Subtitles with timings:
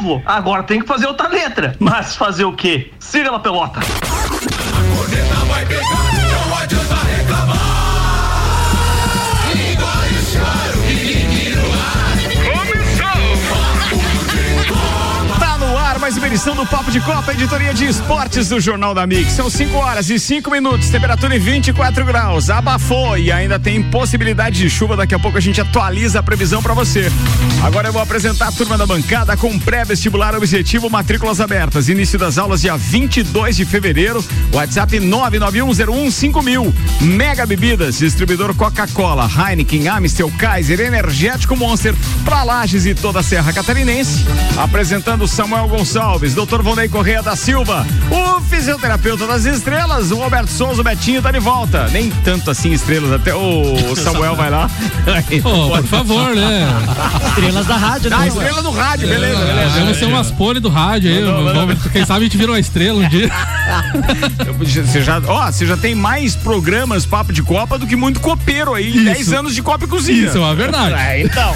[0.00, 0.22] novo.
[0.24, 1.76] Agora tem que fazer outra letra.
[1.78, 2.92] Mas fazer o quê?
[2.98, 3.80] Siga na pelota.
[3.80, 6.09] A vai pegar,
[16.30, 19.32] edição do Papo de Copa, editoria de esportes do Jornal da Mix.
[19.32, 22.48] São 5 horas e 5 minutos, temperatura em 24 graus.
[22.48, 24.96] Abafou e ainda tem possibilidade de chuva.
[24.96, 27.10] Daqui a pouco a gente atualiza a previsão para você.
[27.64, 31.88] Agora eu vou apresentar a turma da bancada com pré-vestibular objetivo matrículas abertas.
[31.88, 34.24] Início das aulas dia 22 de fevereiro.
[34.52, 36.72] WhatsApp 991015000.
[37.00, 41.92] Mega Bebidas, distribuidor Coca-Cola, Heineken, Amstel, Kaiser, Energético Monster,
[42.24, 44.24] para Lages e toda a Serra Catarinense.
[44.56, 46.62] Apresentando Samuel Gonçalves Gonçalves, Dr.
[46.62, 51.38] Vonei Correia da Silva, o fisioterapeuta das estrelas, o Roberto Souza, o Betinho tá de
[51.38, 51.88] volta.
[51.88, 54.70] Nem tanto assim estrelas, até o Samuel vai lá.
[55.44, 56.68] oh, por favor, né?
[57.28, 58.16] Estrelas da rádio, né?
[58.20, 59.80] Ah, estrela do rádio, beleza, é, beleza.
[59.80, 61.22] Vamos ser umas pole do rádio aí.
[61.22, 63.30] Não, não, não, quem sabe a gente vira uma estrela um dia.
[64.58, 68.74] você já, ó, você já tem mais programas Papo de Copa do que muito copeiro
[68.74, 69.04] aí.
[69.04, 70.26] 10 anos de Copa e Cozinha.
[70.26, 70.94] Isso é uma verdade.
[70.94, 71.54] É, então.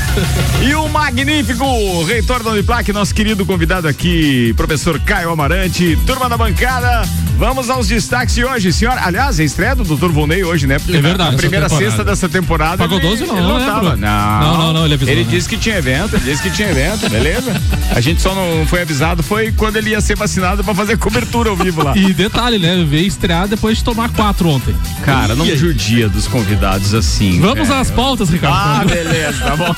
[0.66, 6.36] e o magnífico reitor da Uniplac, nosso querido convidado aqui, professor Caio Amarante, turma da
[6.36, 7.02] bancada.
[7.36, 9.00] Vamos aos destaques de hoje, senhora.
[9.04, 10.10] Aliás, a estreia do Dr.
[10.10, 10.78] Volney hoje, né?
[10.78, 11.34] Porque é verdade.
[11.34, 12.76] A primeira sexta dessa temporada.
[12.76, 13.96] Pagou 12 não, ele não, tava.
[13.96, 15.12] Não, não, não, não, ele avisou.
[15.12, 15.30] Ele né?
[15.30, 17.52] disse que tinha evento, ele disse que tinha evento, beleza?
[17.91, 21.50] A gente só não foi avisado, foi quando ele ia ser vacinado pra fazer cobertura
[21.50, 21.96] ao vivo lá.
[21.96, 22.84] E detalhe, né?
[22.88, 24.74] Veio estrear depois de tomar quatro ontem.
[25.02, 27.41] Cara, não judia dos convidados assim.
[27.41, 28.54] Vamos às pautas, Ricardo.
[28.56, 29.74] Ah, beleza, tá bom.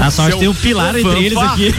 [0.00, 1.72] A sorte tem um pilar entre eles aqui.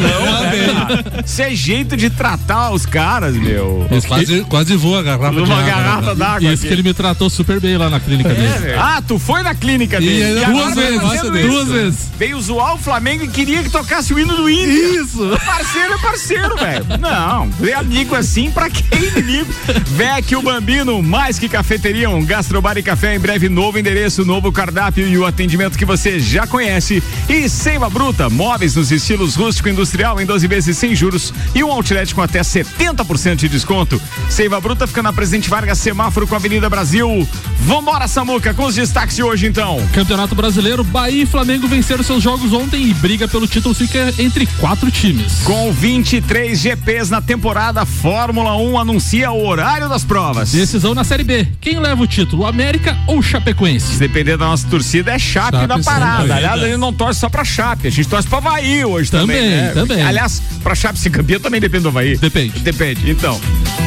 [1.25, 3.85] Isso é jeito de tratar os caras, meu.
[4.16, 6.16] Quase, quase voa a garrafa Uma água, garrafa né?
[6.16, 6.67] d'água Isso aqui.
[6.67, 8.73] que ele me tratou super bem lá na clínica dele.
[8.78, 10.23] Ah, tu foi na clínica E dele.
[10.23, 12.00] ainda agora duas vezes, duas vezes.
[12.17, 14.73] Veio zoar o Flamengo e queria que tocasse o hino do Inter.
[15.04, 15.39] Isso.
[15.45, 16.86] Parceiro é parceiro, velho.
[16.99, 19.52] Não, é amigo assim, pra que inimigo?
[19.87, 24.52] Vec o Bambino, mais que cafeteria, um gastrobar e café em breve, novo endereço, novo
[24.52, 27.02] cardápio e o atendimento que você já conhece.
[27.30, 31.64] E Seiva Bruta, móveis nos estilos rústico e industrial em 12 vezes sem juros e
[31.64, 34.02] um outlet com até 70% de desconto.
[34.30, 37.27] Seiva Bruta fica na Presidente Vargas, semáforo com a Avenida Brasil.
[37.59, 39.81] Vambora, Samuca, com os destaques de hoje então.
[39.93, 44.45] Campeonato Brasileiro, Bahia e Flamengo venceram seus jogos ontem e briga pelo título fica entre
[44.59, 45.39] quatro times.
[45.43, 50.52] Com 23 GPs na temporada, Fórmula 1 anuncia o horário das provas.
[50.52, 51.47] Decisão na Série B.
[51.61, 53.93] Quem leva o título, América ou Chapecoense?
[53.93, 56.36] Se depender da nossa torcida, é Chape, Chape na parada.
[56.36, 59.37] Aliás, a gente não torce só pra Chape, a gente torce pra Havaí hoje também.
[59.37, 59.71] Também, né?
[59.73, 60.02] também.
[60.02, 62.17] Aliás, pra Chape ser campeão também depende do Havaí.
[62.17, 62.59] Depende.
[62.59, 63.09] Depende.
[63.09, 63.39] Então,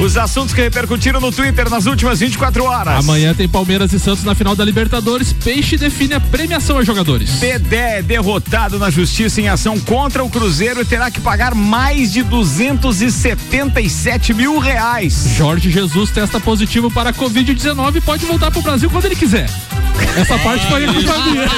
[0.06, 3.04] os assuntos que repercutiram no Twitter nas últimas 24 horas.
[3.04, 5.32] Amanhã tem Palmeiras e Santos na final da Libertadores.
[5.32, 7.28] Peixe define a premiação aos jogadores.
[7.40, 12.12] Dedé é derrotado na justiça em ação contra o Cruzeiro e terá que pagar mais
[12.12, 15.30] de 277 mil reais.
[15.36, 19.50] Jorge Jesus testa positivo para a Covid-19 e pode voltar pro Brasil quando ele quiser.
[20.16, 21.48] Essa parte foi culpa minha.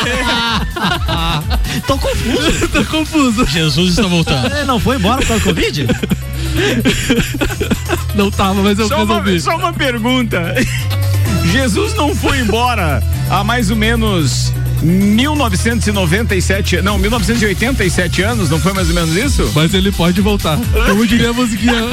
[1.87, 2.69] Tô confuso.
[2.73, 3.47] Tô confuso.
[3.47, 4.47] Jesus está voltando.
[4.55, 5.87] É, Não foi embora por causa do Covid?
[8.15, 9.41] Não tava, mas eu Só uma, resolvi.
[9.41, 10.55] só uma pergunta.
[11.53, 14.53] Jesus não foi embora há mais ou menos
[14.83, 19.51] 1997, não, 1987 anos, não foi mais ou menos isso?
[19.55, 20.59] Mas ele pode voltar.
[20.87, 21.73] Como diria a musiquinha.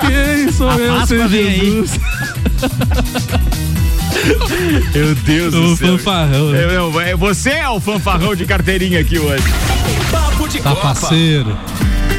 [0.00, 1.28] Quem sou A eu sem.
[1.28, 2.00] Jesus?
[4.94, 6.50] Meu Deus O fanfarrão.
[6.50, 6.64] né?
[6.64, 9.44] Eu- eu- é, você é o fanfarrão de carteirinha aqui hoje.
[10.10, 10.82] Papo de Tá Copa.
[10.82, 11.56] parceiro.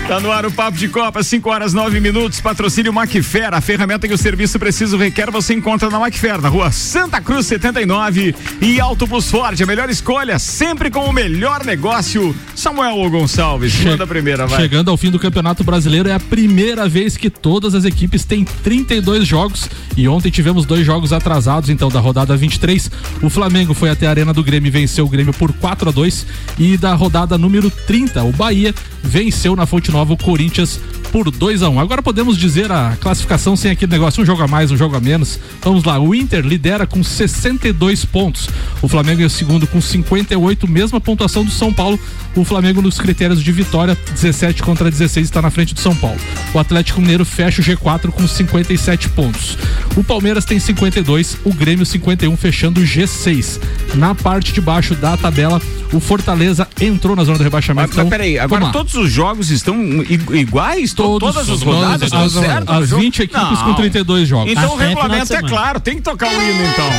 [0.09, 2.41] Tá no ar o Papo de Copa, 5 horas 9 minutos.
[2.41, 6.71] Patrocínio Macfer, a ferramenta que o serviço preciso requer, você encontra na Macfer, na rua
[6.71, 8.33] Santa Cruz 79.
[8.59, 12.35] E Auto Plus Ford, a melhor escolha, sempre com o melhor negócio.
[12.55, 14.59] Samuel Gonçalves, manda a primeira, vai.
[14.61, 18.43] Chegando ao fim do Campeonato Brasileiro, é a primeira vez que todas as equipes têm
[18.43, 19.69] 32 jogos.
[19.95, 22.89] E ontem tivemos dois jogos atrasados, então, da rodada 23.
[23.21, 25.91] O Flamengo foi até a Arena do Grêmio e venceu o Grêmio por 4 a
[25.91, 26.25] 2
[26.57, 28.73] E da rodada número 30, o Bahia
[29.03, 30.79] venceu na Fonte Nova o Corinthians
[31.11, 34.47] por 2 a 1 Agora podemos dizer a classificação sem aquele negócio, um jogo a
[34.47, 35.39] mais, um jogo a menos.
[35.61, 38.49] Vamos lá, o Inter lidera com 62 pontos.
[38.81, 41.99] O Flamengo é o segundo com 58, mesma pontuação do São Paulo.
[42.35, 46.19] O Flamengo nos critérios de vitória, 17 contra 16, está na frente do São Paulo.
[46.53, 49.57] O Atlético Mineiro fecha o G4 com 57 pontos.
[49.95, 53.59] O Palmeiras tem 52, o Grêmio 51, fechando o G6.
[53.95, 55.61] Na parte de baixo da tabela,
[55.91, 57.89] o Fortaleza entrou na zona do rebaixamento.
[57.89, 60.93] Mas, mas Então, peraí, agora todos os jogos estão i- iguais?
[60.93, 62.69] To- Todos, todas as todas, rodadas estão as- certas?
[62.75, 63.01] as no jogo?
[63.01, 63.63] 20 equipes Não.
[63.65, 64.51] com 32 jogos.
[64.51, 66.89] Então o Até final regulamento é claro, tem que tocar o hino então.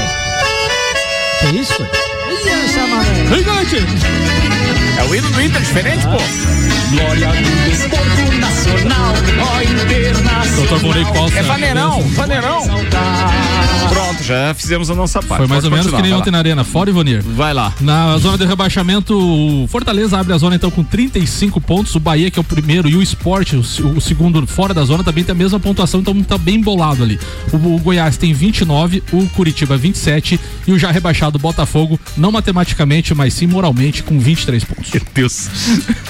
[1.40, 1.87] Que isso?
[3.28, 3.76] Gigante!
[4.99, 6.17] É o hino do Inter diferente, pô.
[6.96, 8.50] Glória do desporto nacional,
[9.40, 10.46] ó internacional.
[10.56, 11.38] Doutor Morei Costa.
[11.38, 12.62] É vaneirão, vaneirão.
[13.88, 15.38] Pronto, já fizemos a nossa parte.
[15.38, 17.22] Foi mais Pode ou menos que nem ontem na arena, fora Ivonir.
[17.22, 17.72] Vai lá.
[17.81, 21.94] Na zona de rebaixamento, o Fortaleza abre a zona então com 35 pontos.
[21.94, 23.58] O Bahia, que é o primeiro, e o Sport, o,
[23.96, 27.19] o segundo fora da zona, também tem a mesma pontuação, então tá bem bolado ali.
[27.52, 33.14] O, o Goiás tem 29, o Curitiba 27 e o já rebaixado Botafogo, não matematicamente,
[33.14, 34.90] mas sim moralmente, com 23 pontos.
[34.93, 35.49] Meu Deus.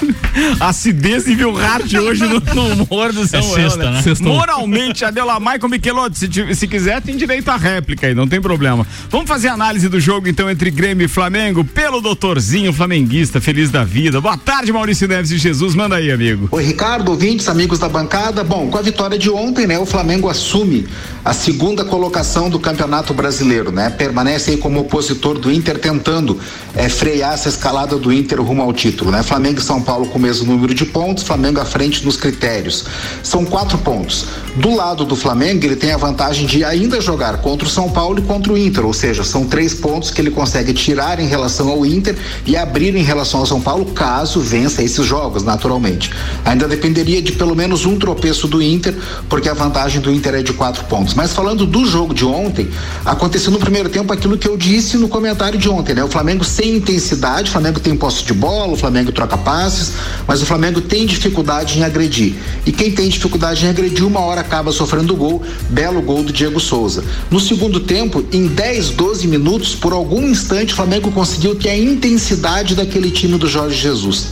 [0.59, 4.01] Acidez nível hard hoje no, no humor do Samuel, sexta, né?
[4.01, 4.33] Sextou.
[4.33, 8.85] Moralmente, Adela Michael Michelotto, se, se quiser, tem direito à réplica aí, não tem problema.
[9.09, 13.69] Vamos fazer a análise do jogo, então, entre Grêmio e Flamengo, pelo doutorzinho flamenguista, feliz
[13.69, 14.19] da vida.
[14.19, 16.49] Boa tarde, Maurício Neves de Jesus, manda aí, amigo.
[16.51, 18.43] Oi, Ricardo, ouvintes, amigos da bancada.
[18.43, 20.87] Bom, com a vitória de ontem, né, o Flamengo assume
[21.23, 23.89] a segunda colocação do Campeonato Brasileiro, né?
[23.89, 26.39] Permanece aí como opositor do Inter, tentando
[26.75, 29.21] eh, frear essa escalada do Inter rumo ao título, né?
[29.23, 32.40] Flamengo e São Paulo com o mesmo número de pontos, Flamengo à frente nos critérios.
[33.23, 34.25] São quatro pontos.
[34.55, 38.19] Do lado do Flamengo, ele tem a vantagem de ainda jogar contra o São Paulo
[38.19, 41.69] e contra o Inter, ou seja, são três pontos que ele consegue tirar em relação
[41.69, 46.11] ao Inter e abrir em relação ao São Paulo, caso vença esses jogos, naturalmente.
[46.43, 48.93] Ainda dependeria de pelo menos um tropeço do Inter,
[49.29, 51.13] porque a vantagem do Inter é de quatro pontos.
[51.13, 52.69] Mas falando do jogo de ontem,
[53.05, 56.03] aconteceu no primeiro tempo aquilo que eu disse no comentário de ontem, né?
[56.03, 59.93] O Flamengo sem intensidade, o Flamengo tem posse de bola, o Flamengo troca passes,
[60.27, 62.30] mas o Flamengo tem dificuldade em agredir.
[62.65, 66.59] E quem tem dificuldade em agredir, uma hora acaba sofrendo gol, belo gol do Diego
[66.59, 67.03] Souza.
[67.29, 71.77] No segundo tempo, em 10, 12 minutos, por algum instante, o Flamengo conseguiu ter a
[71.77, 74.27] intensidade daquele time do Jorge Jesus.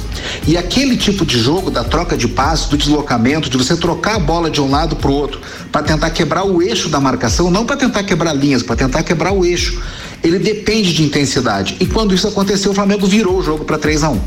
[0.47, 4.19] E aquele tipo de jogo, da troca de passes, do deslocamento, de você trocar a
[4.19, 5.39] bola de um lado para o outro,
[5.71, 9.31] para tentar quebrar o eixo da marcação, não para tentar quebrar linhas, para tentar quebrar
[9.31, 9.81] o eixo.
[10.23, 11.77] Ele depende de intensidade.
[11.79, 14.19] E quando isso aconteceu, o Flamengo virou o jogo para 3 a 1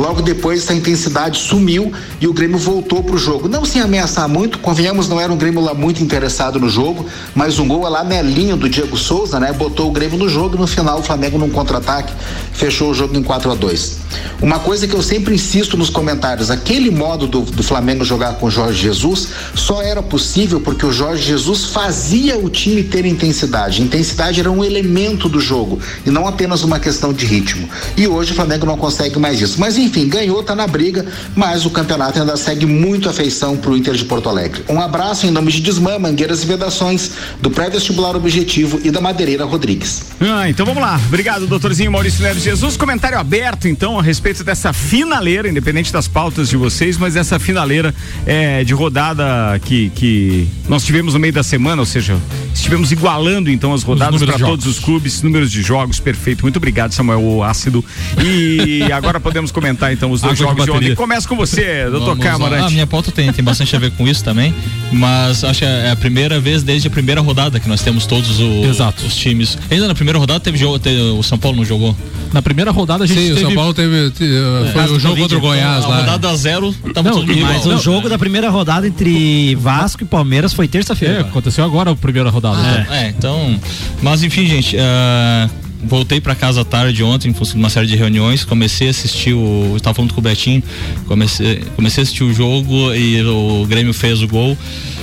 [0.00, 1.92] Logo depois, essa intensidade sumiu
[2.22, 3.46] e o Grêmio voltou para o jogo.
[3.48, 7.04] Não sem ameaçar muito, convenhamos, não era um Grêmio lá muito interessado no jogo,
[7.34, 9.52] mas um gol lá melinho do Diego Souza, né?
[9.52, 12.14] Botou o Grêmio no jogo e no final o Flamengo num contra-ataque
[12.60, 13.98] fechou o jogo em 4 a 2
[14.42, 18.46] Uma coisa que eu sempre insisto nos comentários, aquele modo do, do Flamengo jogar com
[18.46, 23.80] o Jorge Jesus só era possível porque o Jorge Jesus fazia o time ter intensidade.
[23.80, 27.66] Intensidade era um elemento do jogo e não apenas uma questão de ritmo.
[27.96, 29.58] E hoje o Flamengo não consegue mais isso.
[29.58, 33.94] Mas enfim, ganhou, tá na briga, mas o campeonato ainda segue muito afeição pro Inter
[33.94, 34.62] de Porto Alegre.
[34.68, 39.44] Um abraço em nome de Desmã, Mangueiras e Vedações, do pré-vestibular Objetivo e da Madeireira
[39.44, 40.02] Rodrigues.
[40.20, 41.00] Ah, então vamos lá.
[41.06, 42.76] Obrigado, doutorzinho Maurício Neves Jesus.
[42.76, 47.94] Comentário aberto, então, a respeito dessa finaleira, independente das pautas de vocês, mas essa finaleira
[48.26, 52.18] é, de rodada que, que nós tivemos no meio da semana, ou seja,
[52.52, 56.42] estivemos igualando então as rodadas para de todos os clubes, números de jogos, perfeito.
[56.42, 57.84] Muito obrigado, Samuel o Ácido.
[58.20, 60.72] E agora podemos comentar então os dois Água de jogos de, ontem.
[60.72, 60.96] bateria.
[60.96, 62.24] Começa com você, doutor lá.
[62.24, 62.66] Camarante.
[62.66, 64.52] Ah, minha pauta tem, tem bastante a ver com isso também,
[64.92, 68.40] mas acho que é a primeira vez desde a primeira rodada que nós temos todos
[68.40, 69.04] o- Exato.
[69.06, 69.56] os times.
[69.70, 71.96] Ainda na primeira rodada teve jogo, teve- o São Paulo não jogou.
[72.32, 73.46] Na primeira rodada a gente Sim, o teve...
[73.46, 74.10] São Paulo teve.
[74.10, 75.96] te- uh, Foi Caso o jogo Covid, contra o Goiás lá.
[75.96, 77.52] A rodada a zero, tava Não, tudo igual.
[77.52, 81.20] Mas o jogo da primeira rodada entre Vasco e Palmeiras foi É, terça-feira.
[81.22, 82.56] aconteceu agora a primeira rodada.
[82.60, 82.86] né?
[82.90, 83.58] É, então.
[84.02, 84.76] Mas enfim, gente.
[84.78, 85.48] ah,
[85.84, 88.44] voltei pra casa à tarde ontem, em função de uma série de reuniões.
[88.44, 89.74] Comecei a assistir o.
[89.76, 90.62] Estava falando com o Betinho.
[91.06, 94.56] Comecei, comecei a assistir o jogo e o Grêmio fez o gol.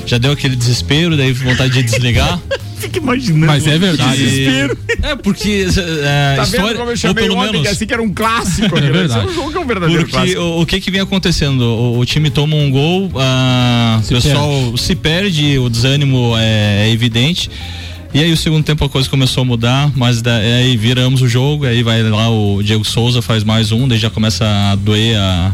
[0.05, 2.39] Já deu aquele desespero, daí vontade de desligar.
[2.77, 3.47] Fica imaginando.
[3.47, 4.17] Mas é verdade.
[4.17, 4.77] Desespero.
[5.01, 5.65] É, porque.
[6.03, 7.61] É, Tá história, vendo como eu chamei ontem, menos.
[7.63, 8.75] que assim que era um clássico.
[8.79, 8.89] né?
[8.91, 9.19] verdade.
[9.19, 10.41] Esse é um jogo que é um verdadeiro Porque clássico.
[10.41, 11.61] o, o que que vem acontecendo?
[11.61, 16.87] O, o time toma um gol, ah, o Se pessoal se perde, o desânimo é,
[16.87, 17.49] é evidente.
[18.13, 21.27] E aí o segundo tempo a coisa começou a mudar, mas da, aí viramos o
[21.27, 25.17] jogo, aí vai lá o Diego Souza faz mais um, daí já começa a doer
[25.19, 25.51] a,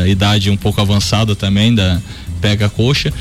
[0.00, 2.00] a idade um pouco avançada também, da,
[2.40, 3.12] pega a coxa.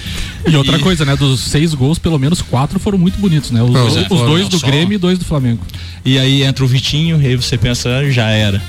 [0.47, 1.15] E outra coisa, né?
[1.15, 3.61] Dos seis gols, pelo menos quatro foram muito bonitos, né?
[3.61, 4.01] Os, Pois é.
[4.09, 5.59] os dois do Só- Grêmio e dois do Flamengo.
[6.05, 8.61] E aí entra o Vitinho, e aí você pensa, ah, já era.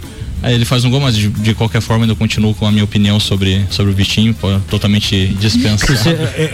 [0.47, 2.85] Aí ele faz um gol, mas de, de qualquer forma ainda continuo com a minha
[2.85, 5.93] opinião sobre, sobre o Vitinho, pô, totalmente dispensado.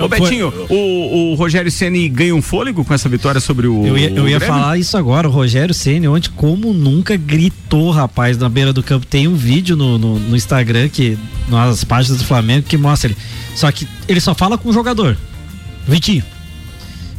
[0.01, 3.87] Ô Betinho, o, o Rogério Ceni ganha um fôlego com essa vitória sobre o.
[3.87, 5.29] Eu ia, eu o ia falar isso agora.
[5.29, 9.05] O Rogério Ceni ontem, como nunca gritou, rapaz, na beira do campo.
[9.05, 13.19] Tem um vídeo no, no, no Instagram, que nas páginas do Flamengo, que mostra ele.
[13.55, 15.19] Só que ele só fala com o jogador.
[15.87, 16.25] Vitinho.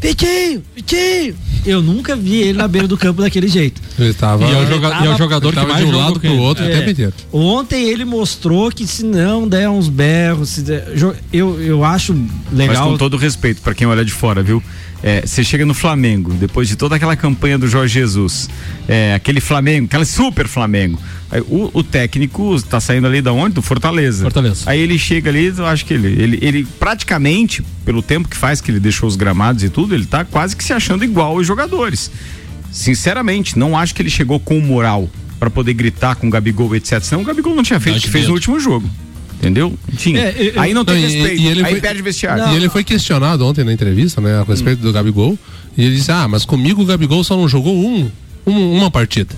[0.02, 1.36] Vitinho, Vitinho.
[1.66, 3.82] Eu nunca vi ele na beira do campo daquele jeito.
[3.98, 4.44] Ele tava.
[4.46, 6.06] E é o, joga- tava- e é o jogador que tava mais de um jogou
[6.06, 6.72] lado pro outro o É.
[6.78, 7.14] tempo inteiro.
[7.32, 10.88] Ontem ele mostrou que se não der uns berros, se der-
[11.32, 12.92] eu, eu acho Mas legal.
[12.92, 14.62] com todo respeito pra quem olha de fora, viu?
[15.06, 18.50] é, você chega no Flamengo, depois de toda aquela campanha do Jorge Jesus,
[18.88, 20.98] é, aquele Flamengo, aquele super Flamengo.
[21.30, 23.56] Aí, o, o técnico tá saindo ali da onde?
[23.56, 24.24] Do Fortaleza.
[24.24, 24.62] Fortaleza.
[24.66, 28.62] Aí ele chega ali, eu acho que ele, ele, ele praticamente, pelo tempo que faz
[28.62, 31.46] que ele deixou os gramados e tudo, ele tá quase que se achando igual os
[31.54, 32.10] jogadores.
[32.72, 37.02] Sinceramente, não acho que ele chegou com moral para poder gritar com o Gabigol, etc.
[37.02, 38.90] Senão o Gabigol não tinha feito o que fez no último jogo.
[39.36, 39.78] Entendeu?
[39.98, 40.20] Tinha.
[40.22, 41.42] É, eu- aí não tem Não, e- respeito.
[41.42, 42.54] e ele aí foi- perde o vestiário.
[42.54, 45.38] E ele foi questionado ontem na entrevista, né, a respeito do Gabigol.
[45.78, 48.10] E ele disse: Ah, mas comigo o Gabigol só não jogou um,
[48.48, 49.36] um- uma partida.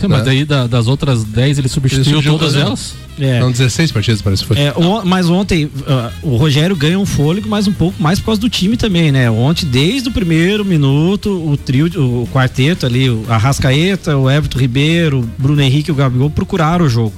[0.00, 0.24] Sim, mas Né?
[0.24, 2.94] daí da- das outras 10 ele substituiu Ele substituiu todas todas elas.
[3.18, 3.40] É.
[3.40, 4.58] Não, 16 partidas parece que foi.
[4.58, 8.26] É, on- mas ontem ah, o Rogério ganha um fôlego, mas um pouco mais por
[8.26, 9.30] causa do time também, né?
[9.30, 15.20] Ontem, desde o primeiro minuto, o trio, o quarteto ali, o Arrascaeta, o Everton Ribeiro,
[15.20, 17.14] o Bruno Henrique e o Gabigol procuraram o jogo.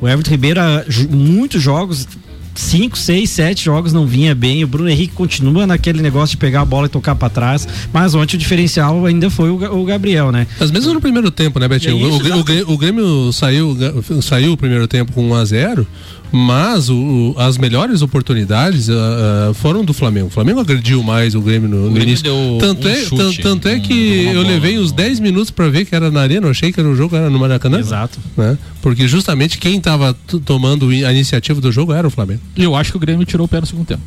[0.00, 2.06] O Everton Ribeiro, ah, muitos jogos,
[2.54, 4.62] cinco, seis, sete jogos não vinha bem.
[4.64, 7.66] O Bruno Henrique continua naquele negócio de pegar a bola e tocar pra trás.
[7.92, 10.46] Mas ontem o diferencial ainda foi o, o Gabriel, né?
[10.58, 11.96] Mas mesmo no primeiro tempo, né, Betinho?
[11.96, 13.76] É isso, o, o, o Grêmio- saiu,
[14.22, 15.86] saiu o primeiro tempo com 1 a 0
[16.36, 20.26] mas o, as melhores oportunidades ah, foram do Flamengo.
[20.26, 22.24] O Flamengo agrediu mais o Grêmio no, no Grêmio início.
[22.24, 24.96] deu Tanto, um é, chute, tan- tanto é um- que eu bola levei uns no-
[24.96, 26.46] 10 minutos pra ver que era na arena.
[26.48, 27.78] Eu achei que era o jogo era no Maracanã.
[27.78, 28.18] Exato.
[28.36, 28.58] Né?
[28.82, 32.40] Porque justamente quem tava t- tomando a iniciativa do jogo era o Flamengo.
[32.56, 34.02] Eu acho que o Grêmio tirou o pé no segundo tempo.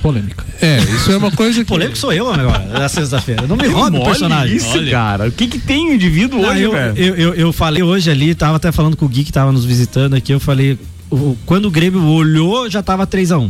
[0.00, 0.44] Polêmica.
[0.60, 1.64] É, isso é uma coisa que.
[1.68, 3.46] Polêmico sou eu agora, na sexta-feira.
[3.46, 4.56] Não me roube o personagem.
[4.56, 4.90] Isso, Olha.
[4.90, 5.28] cara.
[5.28, 6.96] O que que tem o indivíduo Não, hoje, eu, velho?
[6.98, 9.64] eu, eu, eu falei hoje ali, tava até falando com o Gui que tava nos
[9.64, 10.76] visitando aqui, eu falei,
[11.10, 13.48] o- quando o Grêmio olhou, já tava 3x1.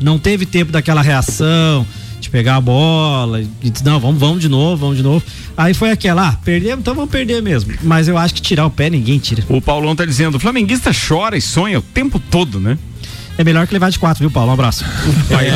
[0.00, 1.86] Não teve tempo daquela reação,
[2.20, 5.24] de pegar a bola, e não, vamos, vamos de novo, vamos de novo.
[5.56, 7.74] Aí foi aquela, ah, perdemos, então vamos perder mesmo.
[7.82, 9.44] Mas eu acho que tirar o pé ninguém tira.
[9.48, 12.78] O Paulão tá dizendo, o flamenguista chora e sonha o tempo todo, né?
[13.38, 14.50] É melhor que levar de 4, viu, Paulo?
[14.50, 14.82] Um abraço.
[15.38, 15.50] Aí,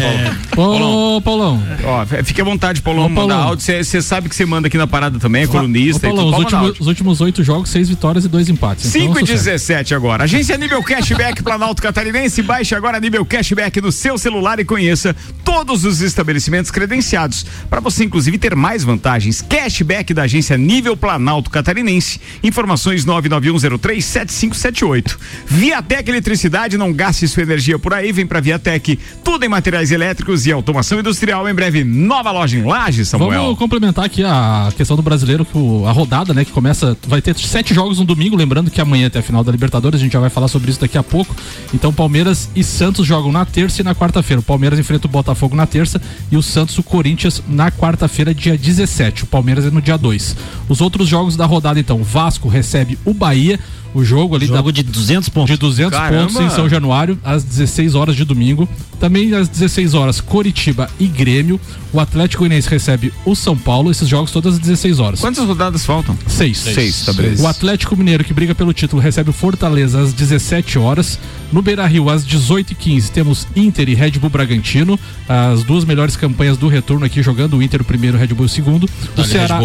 [0.55, 1.17] Paulão.
[1.17, 1.63] Ô, Paulão.
[1.85, 3.49] Ó, fique à vontade, Paulão, Ô, mandar Paulão.
[3.49, 3.65] áudio.
[3.65, 6.45] Você sabe que você manda aqui na parada também, é colunista e Paulão, os mandar
[6.45, 8.95] últimos, os últimos oito jogos, seis vitórias e dois empates.
[8.95, 9.45] Então, 5 e sucesso.
[9.45, 10.25] 17 agora.
[10.25, 12.43] Agência Nível Cashback Planalto Catarinense.
[12.43, 17.47] Baixe agora Nível Cashback no seu celular e conheça todos os estabelecimentos credenciados.
[17.69, 19.41] Para você, inclusive, ter mais vantagens.
[19.41, 22.21] Cashback da agência Nível Planalto Catarinense.
[22.43, 25.17] Informações 991037578.
[25.47, 28.13] Viatec Eletricidade, não gaste sua energia por aí.
[28.13, 28.99] Vem pra Viatec.
[29.23, 31.49] Tudo em materiais elétricos e automação industrial.
[31.49, 33.43] Em breve, nova loja em Lages, Samuel.
[33.43, 35.47] Vamos complementar aqui a questão do brasileiro,
[35.87, 39.21] a rodada, né, que começa, vai ter sete jogos no domingo, lembrando que amanhã tem
[39.21, 41.35] a final da Libertadores, a gente já vai falar sobre isso daqui a pouco.
[41.73, 44.41] Então Palmeiras e Santos jogam na terça e na quarta-feira.
[44.41, 46.01] O Palmeiras enfrenta o Botafogo na terça
[46.31, 49.25] e o Santos o Corinthians na quarta-feira, dia 17.
[49.25, 50.37] O Palmeiras é no dia 2.
[50.69, 53.59] Os outros jogos da rodada, então, Vasco recebe o Bahia,
[53.95, 55.51] o jogo ali Jogo da de 200 pontos.
[55.51, 56.33] de 200 Caramba!
[56.33, 58.69] pontos em São Januário, às 16 horas de domingo.
[58.99, 61.59] Também às 16 horas, Coritiba e Grêmio.
[61.93, 63.91] O Atlético Goianiense recebe o São Paulo.
[63.91, 65.21] Esses jogos todas às 16 horas.
[65.21, 66.17] Quantas rodadas faltam?
[66.27, 66.59] Seis.
[66.59, 67.43] Seis, tá beleza.
[67.43, 71.19] O Atlético Mineiro, que briga pelo título, recebe o Fortaleza às 17 horas.
[71.53, 74.99] No Beira Rio, às 18h15, temos Inter e Red Bull Bragantino.
[75.29, 77.57] As duas melhores campanhas do retorno aqui jogando.
[77.57, 78.89] O Inter o primeiro, o Red Bull o segundo.
[79.17, 79.61] O Ceará.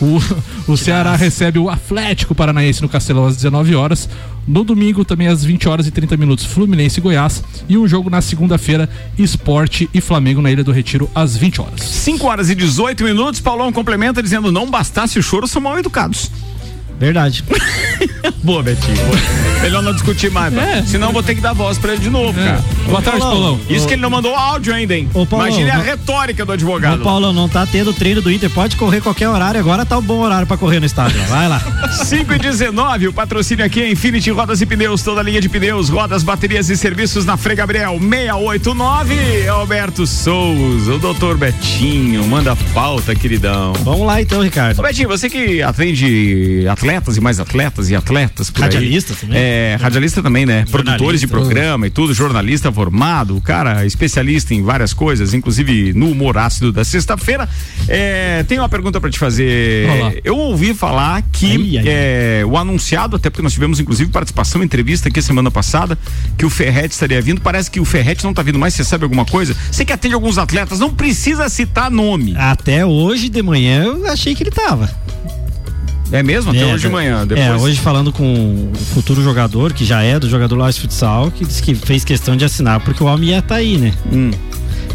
[0.00, 4.08] O, o Ceará recebe o Atlético Paranaense no Castelão às 19 horas.
[4.46, 7.42] No domingo, também às 20 horas e 30 minutos, Fluminense e Goiás.
[7.68, 11.80] E um jogo na segunda-feira, Esporte e Flamengo na Ilha do Retiro às 20 horas.
[11.80, 13.40] 5 horas e 18 minutos.
[13.40, 16.30] Paulão complementa dizendo: não bastasse o choro, são mal educados.
[16.98, 17.44] Verdade.
[18.42, 18.96] Boa, Betinho.
[18.96, 19.18] boa.
[19.62, 20.82] Melhor não discutir mais, É.
[20.82, 22.62] senão vou ter que dar voz pra ele de novo, cara.
[22.86, 23.58] Boa tarde, Paulão.
[23.68, 25.08] Isso que ele não mandou áudio ainda, hein?
[25.14, 27.02] Ô, Paulão, Imagine a não- retórica do Ô, advogado.
[27.02, 30.18] Paulo, não tá tendo treino do Inter, pode correr qualquer horário, agora tá um bom
[30.20, 31.18] horário pra correr no estádio.
[31.28, 31.60] Vai lá.
[32.04, 35.88] 5 e 19, o patrocínio aqui é Infinity Rodas e Pneus, toda linha de pneus,
[35.88, 39.48] rodas, baterias e serviços na Frei Gabriel 689.
[39.48, 43.72] Alberto Souza, o doutor Betinho, manda pauta, queridão.
[43.82, 44.78] Vamos lá então, Ricardo.
[44.78, 48.74] Ô Betinho, você que atende atletas e mais atletas e atletas por aí.
[48.74, 49.38] Radialista também?
[49.38, 50.66] É, radialista também, né?
[50.70, 56.36] Produtores de programa e tudo, jornalista formado, cara especialista em várias coisas, inclusive no humor
[56.36, 57.48] ácido da sexta-feira.
[57.88, 59.88] É, tem uma pergunta pra te fazer.
[59.88, 60.12] Olá.
[60.22, 64.62] Eu ouvi falar que Ai, ai, é, o anunciado, até porque nós tivemos inclusive participação,
[64.62, 65.98] entrevista aqui semana passada,
[66.36, 67.40] que o Ferret estaria vindo.
[67.40, 69.56] Parece que o Ferret não tá vindo mais, você sabe alguma coisa?
[69.70, 72.34] Você que atende alguns atletas, não precisa citar nome.
[72.36, 74.90] Até hoje de manhã eu achei que ele tava.
[76.12, 76.50] É mesmo?
[76.50, 77.26] Até É, hoje de manhã.
[77.26, 77.46] Depois...
[77.46, 81.30] É, hoje falando com o futuro jogador, que já é do jogador lá de futsal,
[81.30, 83.92] que disse que fez questão de assinar, porque o homem ia estar aí, né?
[84.12, 84.30] Hum.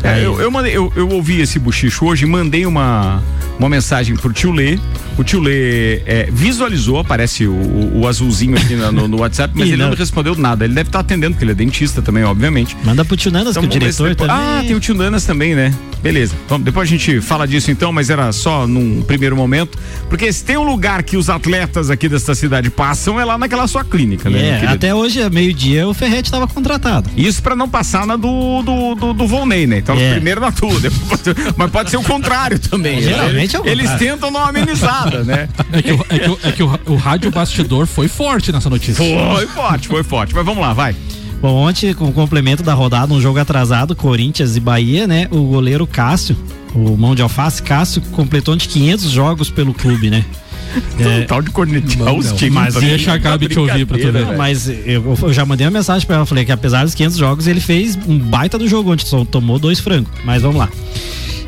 [0.02, 3.22] É, eu, eu, mandei, eu, eu ouvi esse bochicho hoje e mandei uma,
[3.58, 4.80] uma mensagem pro tio Lê.
[5.18, 9.68] O tio Lê é, visualizou, aparece o, o- o azulzinho aqui no, no WhatsApp, mas
[9.68, 9.98] Ih, ele não não.
[9.98, 10.64] respondeu nada.
[10.64, 12.78] Ele deve estar atendendo, porque ele é dentista também, obviamente.
[12.82, 14.46] Manda pro Tio Nanas, que é o Então, diretor depois- também.
[14.46, 15.74] Ah, tem o tio Nanas também, né?
[16.02, 16.34] Beleza.
[16.48, 19.78] Vamos, depois a gente fala disso então, mas era só num primeiro momento.
[20.10, 23.68] Porque se tem um lugar que os atletas aqui desta cidade passam, é lá naquela
[23.68, 24.62] sua clínica, né?
[24.64, 27.10] É, até hoje, a meio-dia, o Ferrete estava contratado.
[27.18, 29.78] Isso pra não passar na do, do, do, do Volney, né?
[29.80, 30.14] Então, É.
[30.14, 31.22] primeiro na tua, depois-
[31.58, 33.02] mas pode ser o contrário também.
[33.02, 34.14] Geralmente é o Eles contrário.
[34.14, 35.50] tentam dar uma amenizada, né?
[35.72, 38.70] É que, o- é que o- é que o, o rádio bastidor foi forte nessa
[38.70, 38.96] notícia.
[39.04, 40.34] Foi forte, foi forte.
[40.34, 40.96] Mas vamos lá, vai.
[41.42, 45.28] Bom, ontem, com o complemento da rodada, um jogo atrasado, Corinthians e Bahia, né?
[45.32, 46.36] O goleiro Cássio,
[46.76, 50.26] o mão de alface Cássio, completou de 500 jogos pelo clube, né?
[51.00, 51.22] É.
[51.28, 52.54] Tal de cornetear os times.
[52.54, 54.38] Mas deixa a Gabi te ouvir pra tu ver.
[54.38, 57.48] Mas eu, eu já mandei uma mensagem pra ela, falei que apesar dos 500 jogos,
[57.48, 60.12] ele fez um baita do jogo onde só tomou dois frangos.
[60.26, 60.70] Mas vamos lá.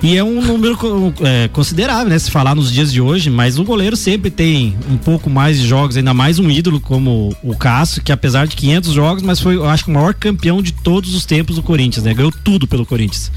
[0.03, 0.75] E é um número
[1.21, 2.17] é, considerável, né?
[2.17, 5.67] Se falar nos dias de hoje, mas o goleiro sempre tem um pouco mais de
[5.67, 9.57] jogos, ainda mais um ídolo como o Cássio, que apesar de 500 jogos, mas foi,
[9.57, 12.15] eu acho o maior campeão de todos os tempos do Corinthians, né?
[12.15, 13.31] Ganhou tudo pelo Corinthians.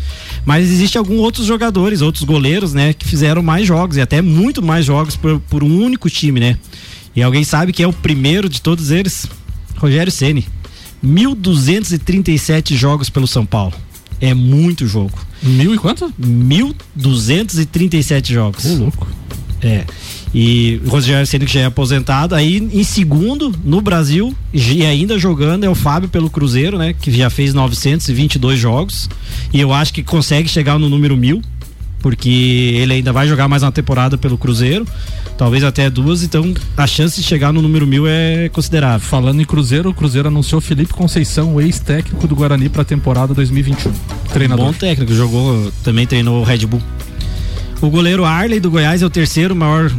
[0.46, 2.94] Mas existe alguns outros jogadores, outros goleiros, né?
[2.94, 6.56] Que fizeram mais jogos e até muito mais jogos por, por um único time, né?
[7.14, 9.26] E alguém sabe que é o primeiro de todos eles?
[9.76, 10.46] Rogério Ceni.
[11.04, 13.74] 1.237 jogos pelo São Paulo.
[14.24, 15.18] É muito jogo.
[15.42, 16.10] Mil e quanto?
[16.18, 18.64] 1.237 jogos.
[18.64, 19.06] Ô, louco.
[19.62, 19.84] É.
[20.34, 22.34] E o Rogério Ceni que já é aposentado.
[22.34, 26.92] Aí em segundo no Brasil e ainda jogando é o Fábio pelo Cruzeiro, né?
[26.92, 29.08] Que já fez 922 jogos.
[29.52, 31.42] E eu acho que consegue chegar no número mil.
[32.04, 34.86] Porque ele ainda vai jogar mais uma temporada pelo Cruzeiro,
[35.38, 39.00] talvez até duas, então a chance de chegar no número mil é considerável.
[39.00, 43.90] Falando em Cruzeiro, o Cruzeiro anunciou Felipe Conceição, o ex-técnico do Guarani pra temporada 2021.
[44.30, 44.66] Treinador.
[44.66, 46.82] Bom técnico, jogou, também treinou o Red Bull.
[47.80, 49.90] O goleiro Arley do Goiás é o terceiro maior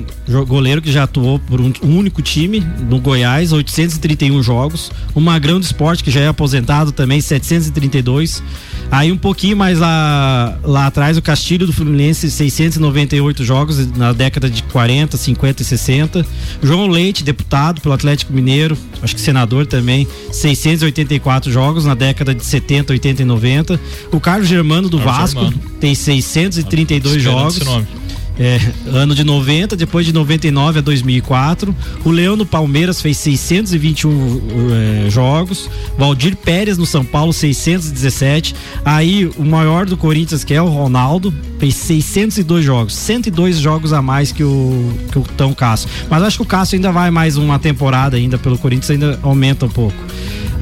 [0.48, 4.92] goleiro que já atuou por um, um único time no Goiás, 831 jogos.
[5.16, 8.44] O Magrão do Esporte, que já é aposentado também, 732.
[8.92, 14.50] Aí um pouquinho mais lá, lá atrás, o Castilho do Fluminense, 698 jogos na década
[14.50, 16.26] de 40, 50 e 60.
[16.64, 22.46] João Leite, deputado pelo Atlético Mineiro, acho que senador também, 684 jogos na década de
[22.46, 23.80] 70, 80 e 90.
[24.12, 25.62] O Carlos Germano do Carlos Vasco Germano.
[25.80, 27.58] tem 632 Esperando jogos.
[27.58, 27.88] esse nome.
[28.38, 31.76] É, ano de 90, depois de 99 a 2004.
[32.04, 35.70] O Leão no Palmeiras fez 621 é, jogos.
[35.98, 38.56] Valdir Pérez no São Paulo, 617.
[38.84, 42.96] Aí o maior do Corinthians, que é o Ronaldo, fez 602 jogos.
[42.96, 45.90] 102 jogos a mais que o, que o Tão Cássio.
[46.10, 49.66] Mas acho que o Cássio ainda vai mais uma temporada ainda pelo Corinthians, ainda aumenta
[49.66, 49.96] um pouco.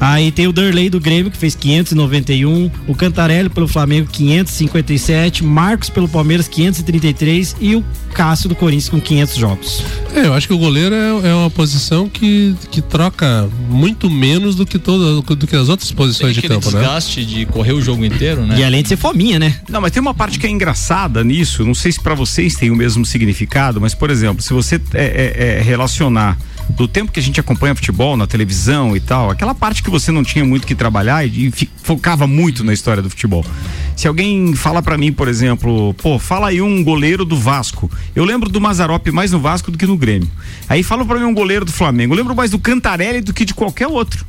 [0.00, 2.70] Aí tem o Derley do Grêmio, que fez 591.
[2.86, 5.44] O Cantarelli pelo Flamengo, 557.
[5.44, 7.56] Marcos pelo Palmeiras, 533.
[7.60, 9.84] E o Cássio do Corinthians com 500 jogos.
[10.14, 14.54] É, eu acho que o goleiro é, é uma posição que, que troca muito menos
[14.54, 16.78] do que toda, do que as outras Tem posições de campo, né?
[16.78, 18.58] desgaste de correr o jogo inteiro, né?
[18.58, 19.56] E além de ser fominha, né?
[19.68, 21.64] Não, mas tem uma parte que é engraçada nisso.
[21.64, 25.04] Não sei se pra vocês tem o mesmo significado, mas, por exemplo, se você é,
[25.04, 26.38] é, é, relacionar
[26.70, 30.10] do tempo que a gente acompanha futebol na televisão e tal, aquela parte que você
[30.10, 33.44] não tinha muito que trabalhar e, e focava muito na história do futebol.
[33.96, 37.90] Se alguém fala pra mim, por exemplo, pô, fala aí um goleiro do Vasco.
[38.14, 40.28] Eu lembro do Mazarop mais no Vasco do que no Grêmio.
[40.68, 42.14] Aí fala pra mim um goleiro do Flamengo.
[42.14, 44.24] Eu lembro mais do Cantarelli do que de qualquer outro.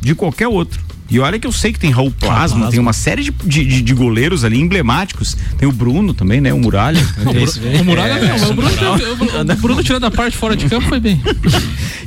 [0.00, 0.80] De qualquer outro.
[1.10, 2.70] E olha que eu sei que tem Raul Plasma, Plasma.
[2.70, 5.36] tem uma série de, de, de- de goleiros ali emblemáticos.
[5.58, 6.52] Tem o Bruno também, né?
[6.52, 7.00] O Muralha.
[7.80, 11.00] O Muralha não, o Bruno, o- o Bruno tirando a parte fora de campo foi
[11.00, 11.20] bem.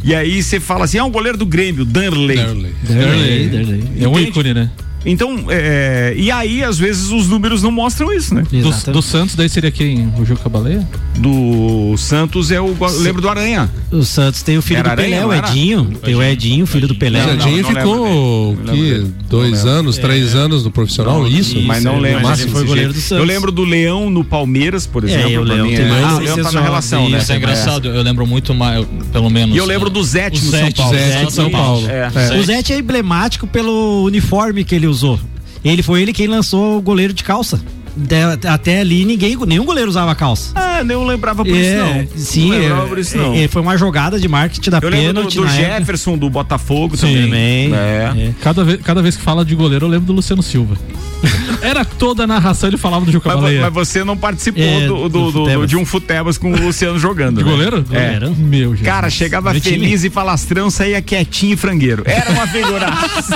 [0.03, 2.37] E aí você fala assim: ah, um goleiro do Grêmio, Danley.
[2.37, 2.75] Darley.
[2.83, 3.83] Derlei, Derlei.
[3.99, 4.69] É um ícone, né?
[5.05, 8.43] Então, é, e aí, às vezes, os números não mostram isso, né?
[8.51, 10.11] Do, do Santos, daí seria quem?
[10.19, 10.85] O Juca Baleia?
[11.17, 12.75] Do Santos é o.
[12.99, 13.69] Lembro do Aranha.
[13.91, 15.49] O Santos tem o filho Era do Pelé, Aranha, o não?
[15.49, 15.85] Edinho.
[16.03, 17.25] Tem o Edinho, filho do Pelé.
[17.25, 18.55] Não, O não ficou.
[18.55, 19.15] Não que, lembro dele.
[19.29, 21.59] dois Não anos, três anos no profissional, isso?
[21.61, 22.23] Mas não Isso, lembro.
[22.23, 23.17] mas foi goleiro do Santos.
[23.17, 25.29] Eu lembro do Leão no Palmeiras, por exemplo.
[25.29, 27.17] e o Leão mim é- mais Ah, o Leão tá na relação, né?
[27.19, 29.55] Isso é engraçado, eu lembro muito mais, pelo menos.
[29.55, 30.93] E eu lembro do Zete o no São Paulo.
[30.97, 31.87] Zete de São Paulo.
[31.89, 32.11] É.
[32.13, 32.39] É.
[32.39, 35.19] O Zete é emblemático pelo uniforme que ele usou.
[35.63, 37.61] Ele foi ele quem lançou o goleiro de calça.
[37.97, 40.51] De- até ali ninguém, nenhum goleiro usava calça.
[40.55, 42.07] Ah, nem lembrava por isso, não.
[42.15, 43.33] sim, não lembrava é, por isso, não.
[43.33, 45.77] é, foi uma jogada de marketing da Eu lembro do, do na época.
[45.79, 47.23] Jefferson do Botafogo Sim.
[47.23, 47.73] também.
[47.73, 48.13] É.
[48.15, 48.33] É.
[48.41, 50.77] Cada vez, cada vez que fala de goleiro, eu lembro do Luciano Silva.
[51.61, 55.09] Era toda a narração, ele falava do Juca Mas, mas você não participou É, do,
[55.09, 57.37] do- do de um futebas com o Luciano jogando.
[57.39, 57.49] De né?
[57.49, 57.77] goleiro?
[57.91, 58.13] É.
[58.19, 58.35] Goleiro.
[58.35, 58.85] Meu Jesus.
[58.87, 59.79] Cara, chegava Meu time.
[59.79, 62.03] feliz e falastrão, saía quietinho e frangueiro.
[62.05, 63.35] Era uma figuraça.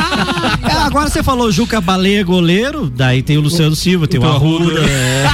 [0.70, 4.28] É, agora você falou Juca Baleia goleiro, daí tem o Luciano Silva, tem o, o
[4.28, 4.51] Arruda.
[4.58, 4.82] Arruda.
[4.86, 5.26] é.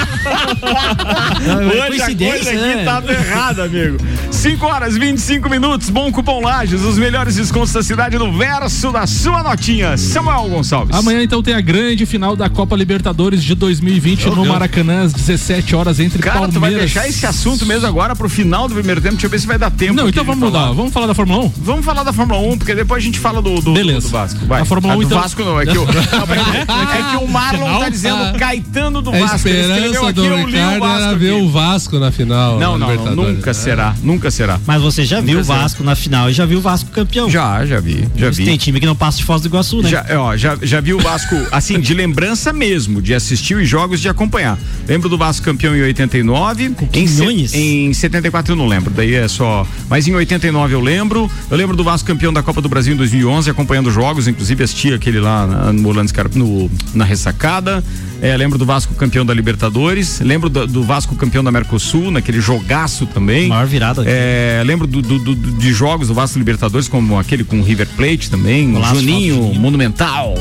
[1.68, 2.86] Hoje coincidência, coisa aqui né?
[2.86, 3.98] tá errada, amigo.
[4.32, 9.08] 5 horas 25 minutos, bom cupom Lages, os melhores descontos da cidade no verso da
[9.08, 9.98] sua notinha.
[9.98, 10.96] Samuel Gonçalves.
[10.96, 15.76] Amanhã então tem a grande final da Copa Libertadores de 2020 no Maracanã às 17
[15.76, 16.54] horas entre Cara, Palmeiras.
[16.54, 19.16] tu vai deixar esse assunto mesmo agora pro final do primeiro tempo?
[19.16, 19.94] Deixa eu ver se vai dar tempo.
[19.94, 20.72] Não, aqui então vamos mudar.
[20.72, 21.54] Vamos falar da Fórmula 1?
[21.58, 24.08] Vamos falar da Fórmula 1, porque depois a gente fala do, do, Beleza.
[24.08, 24.46] do Vasco.
[24.46, 24.62] Vai.
[24.62, 27.90] A Fórmula 1, do então- Vasco não, é que o, é que o Marlon tá
[27.90, 29.36] dizendo Caetano do A Vasco.
[29.38, 31.20] Escreveu esperança aqui, do Ricardo Vasco era aqui.
[31.20, 32.60] ver o Vasco na final.
[32.60, 33.54] Não, da não, nunca né?
[33.54, 34.60] será, nunca será.
[34.66, 35.60] Mas você já viu o Nunca será.
[35.60, 37.30] Vasco na final e já viu o Vasco campeão.
[37.30, 38.46] Já, já vi, já vi.
[38.46, 39.90] Tem time que não passa de Foz do Iguaçu, né?
[39.90, 44.00] Já, ó, já, já vi o Vasco, assim, de lembrança mesmo, de assistir os jogos
[44.00, 44.58] de acompanhar.
[44.88, 46.72] Lembro do Vasco campeão em 89.
[46.94, 49.66] Em, em 74 eu não lembro, daí é só.
[49.90, 51.30] Mas em 89 eu lembro.
[51.50, 54.64] Eu lembro do Vasco campeão da Copa do Brasil em 2011, acompanhando os jogos, inclusive
[54.64, 55.94] assisti aquele lá na, no,
[56.36, 57.84] no- na ressacada.
[58.22, 60.20] É, lembro do Vasco campeão da Libertadores.
[60.20, 63.48] Lembro do, do Vasco campeão da Mercosul, naquele jogaço também.
[63.50, 64.04] Maior virada.
[64.06, 68.30] É, lembro do, do- de jogos do Vasco Libertadores, como aquele com o River Plate
[68.30, 69.60] também, o Golaço, Juninho, Juninho.
[69.60, 70.34] Monumental.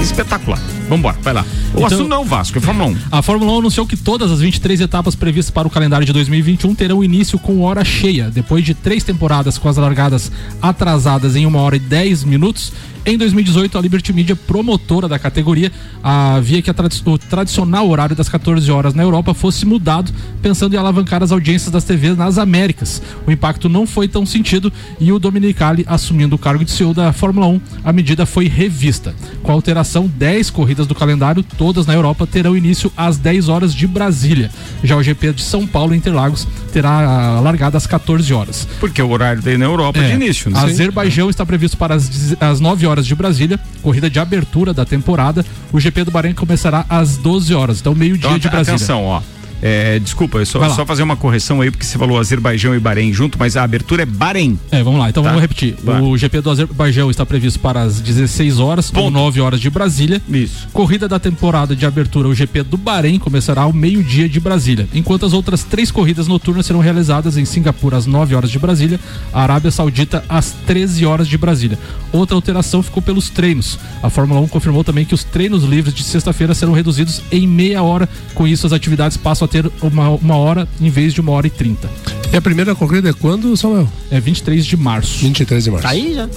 [0.00, 0.60] Espetacular.
[0.88, 1.44] Vambora, vai lá.
[1.74, 2.96] O Então- assunto não é o Vasco, é Fórmula 1.
[3.10, 6.74] A Fórmula 1 anunciou que todas as 23 etapas previstas para o calendário de 2021
[6.74, 8.30] terão início com hora cheia.
[8.30, 10.30] Depois de três temporadas com as largadas
[10.62, 12.72] atrasadas em uma hora e 10 minutos,
[13.06, 15.70] em 2018 a Liberty Media, promotora da categoria,
[16.02, 20.74] havia que a tradi- o tradicional horário das 14 horas na Europa fosse mudado, pensando
[20.74, 23.00] em alavancar as audiências das TVs nas Américas.
[23.24, 27.12] O impacto não foi tão sentido e o Dominicali, assumindo o cargo de CEO da
[27.12, 29.14] Fórmula 1, a medida foi revista.
[29.40, 33.72] Com a alteração, 10 corridas do calendário, todas na Europa, terão início às 10 horas
[33.72, 34.50] de Brasília.
[34.82, 38.66] Já o GP de São Paulo Interlagos terá ah, largada às 14 horas.
[38.80, 40.58] Porque o horário daí na Europa é, de início, né?
[40.58, 45.44] Azerbaijão está previsto para as, às 9 horas de Brasília, corrida de abertura da temporada.
[45.72, 48.76] O GP do Bahrein começará às 12 horas, então meio-dia Então, de Brasília.
[48.76, 49.20] atenção, ó.
[49.62, 53.38] É, desculpa, só, só fazer uma correção aí, porque você falou Azerbaijão e Bahrein junto,
[53.38, 54.58] mas a abertura é Bahrein.
[54.70, 55.30] É, vamos lá, então Tá.
[55.30, 55.74] vamos repetir.
[55.82, 56.00] Vai.
[56.00, 59.10] O GP do Azerbaijão está previsto para as 16 horas, ou Ponto.
[59.14, 60.20] 9 horas de Brasília.
[60.28, 60.68] Isso.
[60.72, 65.24] Corrida da temporada de abertura, o GP do Bahrein, começará ao meio-dia de Brasília, enquanto
[65.26, 69.00] as outras três corridas noturnas serão realizadas em Singapura às 9 horas de Brasília,
[69.32, 71.78] a Arábia Saudita às 13 horas de Brasília.
[72.12, 73.78] Outra alteração ficou pelos treinos.
[74.02, 77.82] A Fórmula 1 confirmou também que os treinos livres de sexta-feira serão reduzidos em meia
[77.82, 78.08] hora.
[78.34, 81.46] Com isso, as atividades passam a ter uma, uma hora em vez de uma hora
[81.46, 81.88] e trinta.
[82.32, 83.88] E a primeira corrida é quando, Samuel?
[84.10, 85.18] É 23 de março.
[85.20, 85.86] 23 de março.
[85.86, 86.28] Tá aí já.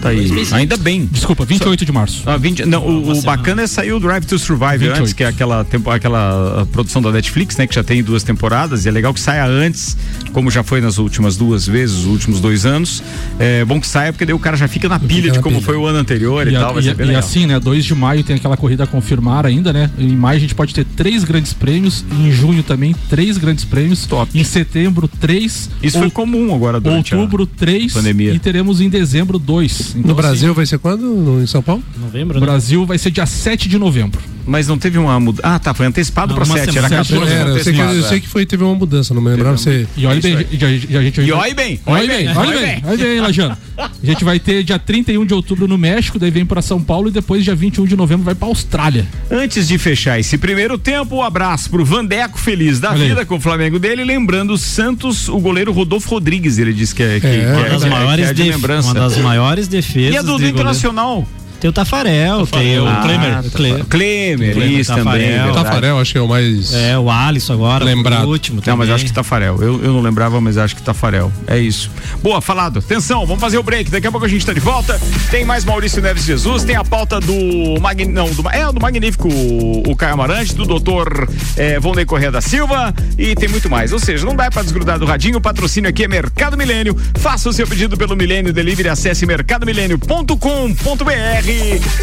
[0.00, 0.30] Tá aí.
[0.52, 1.06] Ainda bem.
[1.10, 2.22] Desculpa, 28 de março.
[2.26, 5.00] Ah, 20 não, o, o bacana é sair o Drive to Survive 28.
[5.00, 7.66] antes, que é aquela, tempo, aquela produção da Netflix, né?
[7.66, 9.96] Que já tem duas temporadas, e é legal que saia antes,
[10.32, 13.02] como já foi nas últimas duas vezes, os últimos dois anos.
[13.38, 15.56] É bom que saia, porque daí o cara já fica na pilha na de como
[15.56, 15.66] pilha.
[15.66, 17.20] foi o ano anterior e, E, a- tal, vai e- ser bem e legal.
[17.20, 17.58] assim, né?
[17.58, 19.90] 2 de maio tem aquela corrida a confirmar ainda, né?
[19.98, 22.04] Em maio a gente pode ter três grandes prêmios.
[22.12, 24.06] Em junho também, três grandes prêmios.
[24.06, 24.30] Top.
[24.38, 25.70] Em setembro, três.
[25.82, 27.92] Isso foi comum agora durante a- Outubro, três.
[27.92, 28.32] pandemia.
[28.32, 29.90] E teremos em dezembro, dois.
[29.96, 31.02] Então, No Brasil vai ser quando?
[31.06, 31.82] No, em São Paulo?
[31.98, 32.46] Novembro, assim, né?
[32.46, 34.20] Brasil vai ser dia 7 de novembro.
[34.46, 35.48] Mas não teve uma mudança.
[35.48, 37.04] Ah, tá, foi antecipado para uma 7, era semana.
[37.04, 39.56] 14 Era, eu sei que, eu sei que foi, teve uma mudança, não me lembrava
[39.58, 39.86] se.
[39.96, 41.20] E olha bem, já- a gente.
[41.20, 43.56] E olha bem, Olha bem, olha bem, olha bem, Lajano.
[43.76, 47.08] A gente vai ter dia 31 de outubro no México, daí vem pra São Paulo
[47.08, 49.06] e depois dia 21 de novembro vai pra Austrália.
[49.30, 53.08] Antes de fechar esse primeiro tempo, um abraço pro Vandeco feliz da Olha aí.
[53.08, 57.02] vida com o Flamengo dele, lembrando o Santos, o goleiro Rodolfo Rodrigues, ele disse que
[57.02, 58.88] é, que, É, que é- Uma das, é- maiores é de lembrança.
[58.88, 60.14] uma das maiores defesas.
[60.14, 60.46] E a do, do.
[60.46, 61.26] Internacional?
[61.60, 63.38] Tem o Tafarel, tem o Ah, Klemer.
[63.40, 65.04] o Klemer, Klemer, isso também.
[65.04, 65.44] Tafarel.
[65.44, 65.64] verdade.
[65.64, 66.74] Tafarel, acho que é o mais.
[66.74, 67.84] É, o Alisson agora.
[67.84, 68.26] Lembrado.
[68.26, 68.94] O último Não, mas também.
[68.94, 69.56] acho que Tafarel.
[69.62, 71.32] Eu, eu não lembrava, mas acho que Tafarel.
[71.46, 71.90] É isso.
[72.22, 72.78] Boa, falado.
[72.80, 73.90] Atenção, vamos fazer o break.
[73.90, 75.00] Daqui a pouco a gente tá de volta.
[75.30, 78.12] Tem mais Maurício Neves Jesus, tem a pauta do Magn...
[78.12, 82.94] não, do, é, do magnífico o Caio Amarante, do doutor é, Vonley Correia da Silva
[83.18, 83.92] e tem muito mais.
[83.92, 85.38] Ou seja, não dá pra desgrudar do radinho.
[85.38, 86.96] O patrocínio aqui é Mercado Milênio.
[87.18, 88.88] Faça o seu pedido pelo Milênio Delivery.
[88.88, 91.45] Acesse mercadomilênio.com.br.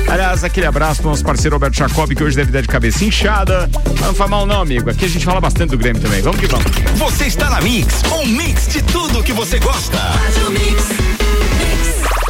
[0.08, 3.70] Aliás, aquele abraço pro nosso parceiro Roberto Jacob, que hoje deve dar de cabeça inchada.
[4.00, 4.90] Não faz mal não, amigo.
[4.90, 6.22] Aqui a gente fala bastante do Grêmio também.
[6.22, 6.66] Vamos que vamos.
[6.98, 10.00] Você está na Mix, um mix de tudo que você gosta.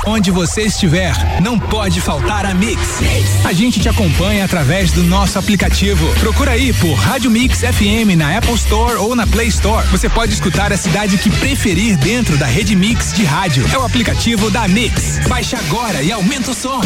[0.06, 3.00] Onde você estiver, não pode faltar a Mix.
[3.46, 6.06] A gente te acompanha através do nosso aplicativo.
[6.20, 9.88] Procura aí por Rádio Mix FM na Apple Store ou na Play Store.
[9.88, 13.66] Você pode escutar a cidade que preferir dentro da rede Mix de rádio.
[13.74, 15.20] É o aplicativo da Mix.
[15.28, 16.82] Baixe agora e aumenta o som.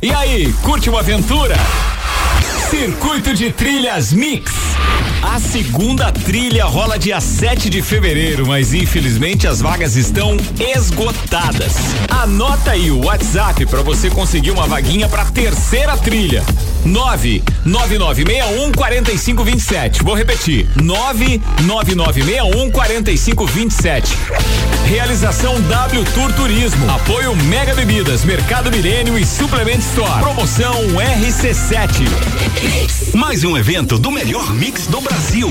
[0.00, 1.56] E aí, curte uma aventura?
[2.70, 4.52] Circuito de Trilhas Mix.
[5.22, 11.74] A segunda trilha rola dia 7 de fevereiro, mas infelizmente as vagas estão esgotadas.
[12.10, 16.42] Anota aí o WhatsApp para você conseguir uma vaguinha para terceira trilha.
[16.86, 20.02] 99961 4527.
[20.02, 20.68] Vou repetir.
[20.82, 24.16] 99961 4527.
[24.86, 26.88] Realização W Tour Turismo.
[26.90, 30.20] Apoio Mega Bebidas, Mercado Milênio e Suplement Store.
[30.20, 33.14] Promoção RC7.
[33.14, 35.50] Mais um evento do melhor mix do Brasil.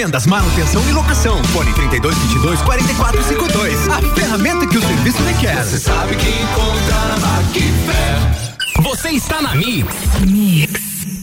[0.00, 1.44] Vendas, manutenção e locação.
[1.44, 3.88] Fone 3222 4452.
[3.90, 5.62] A ferramenta que o serviço requer.
[5.62, 8.82] Você sabe que encontra na Macfer.
[8.82, 10.89] Você está na Mix.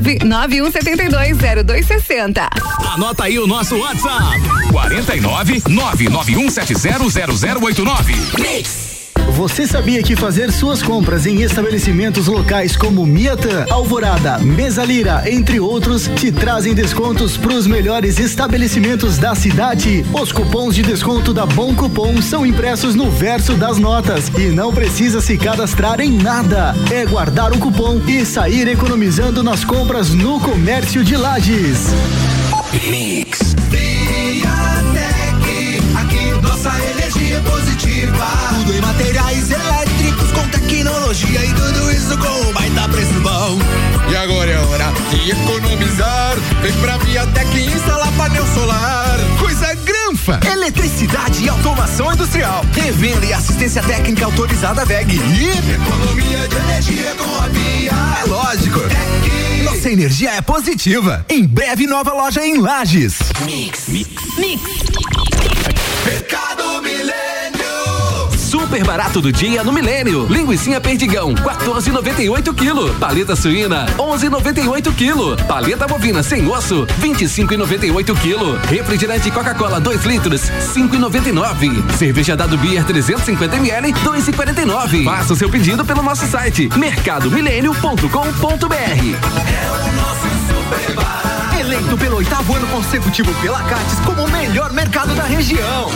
[0.00, 2.48] 91720260.
[2.94, 8.40] Anota aí o nosso WhatsApp: 49 991700089.
[8.40, 8.87] Mix.
[9.38, 16.10] Você sabia que fazer suas compras em estabelecimentos locais como Miatã, Alvorada, Mesalira, entre outros,
[16.16, 20.04] te trazem descontos para os melhores estabelecimentos da cidade?
[20.12, 24.74] Os cupons de desconto da Bom Cupom são impressos no verso das notas e não
[24.74, 26.74] precisa se cadastrar em nada.
[26.90, 31.86] É guardar o cupom e sair economizando nas compras no comércio de Lages.
[32.90, 33.54] Mix.
[36.58, 38.26] Nossa energia é positiva.
[38.50, 43.58] Tudo em materiais elétricos com tecnologia e tudo isso com um baita preço bom.
[44.10, 46.36] E agora é hora de economizar.
[46.60, 49.18] Vem pra Viatec e instalar painel solar.
[49.38, 50.40] Coisa granfa!
[50.50, 52.64] Eletricidade e automação industrial.
[52.72, 55.14] Revenda e assistência técnica autorizada VEG.
[55.14, 57.92] E economia de energia com a Via.
[58.20, 58.80] É lógico.
[59.62, 61.24] Nossa energia é positiva.
[61.28, 63.16] Em breve, nova loja em Lages.
[63.46, 63.86] Mix.
[63.86, 64.10] Mix.
[64.36, 64.62] Mix.
[66.08, 68.30] Mercado Milênio.
[68.38, 70.26] Super barato do dia no Milênio.
[70.30, 72.94] Linguiça perdigão, 14,98 kg.
[72.98, 75.36] Paleta suína, 11,98 kg.
[75.44, 78.58] Paleta bovina sem osso, 25,98 kg.
[78.70, 81.92] Refrigerante Coca-Cola 2 litros, 5,99.
[81.98, 85.04] Cerveja Dado Beer 350 ml, 2,49.
[85.04, 88.08] Faça o seu pedido pelo nosso site mercadomilênio.com.br.
[88.74, 91.17] É o nosso super barato.
[91.68, 95.90] Eleito pelo oitavo ano consecutivo pela Cates como o melhor mercado da região.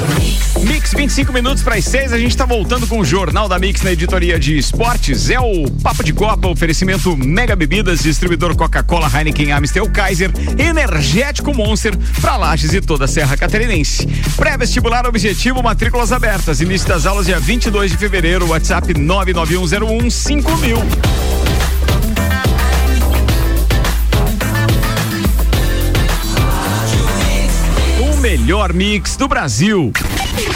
[0.60, 3.80] Mix 25 minutos para as 6, a gente está voltando com o Jornal da Mix
[3.80, 5.30] na editoria de esportes.
[5.30, 11.96] É o Papo de Copa, oferecimento Mega Bebidas, distribuidor Coca-Cola, Heineken, Amstel, Kaiser, Energético Monster,
[12.20, 14.06] para Lages e toda a Serra Catarinense.
[14.36, 16.60] Pré-vestibular objetivo, matrículas abertas.
[16.60, 21.31] Início das aulas dia 22 de fevereiro, WhatsApp 99101
[28.42, 29.92] melhor mix do Brasil.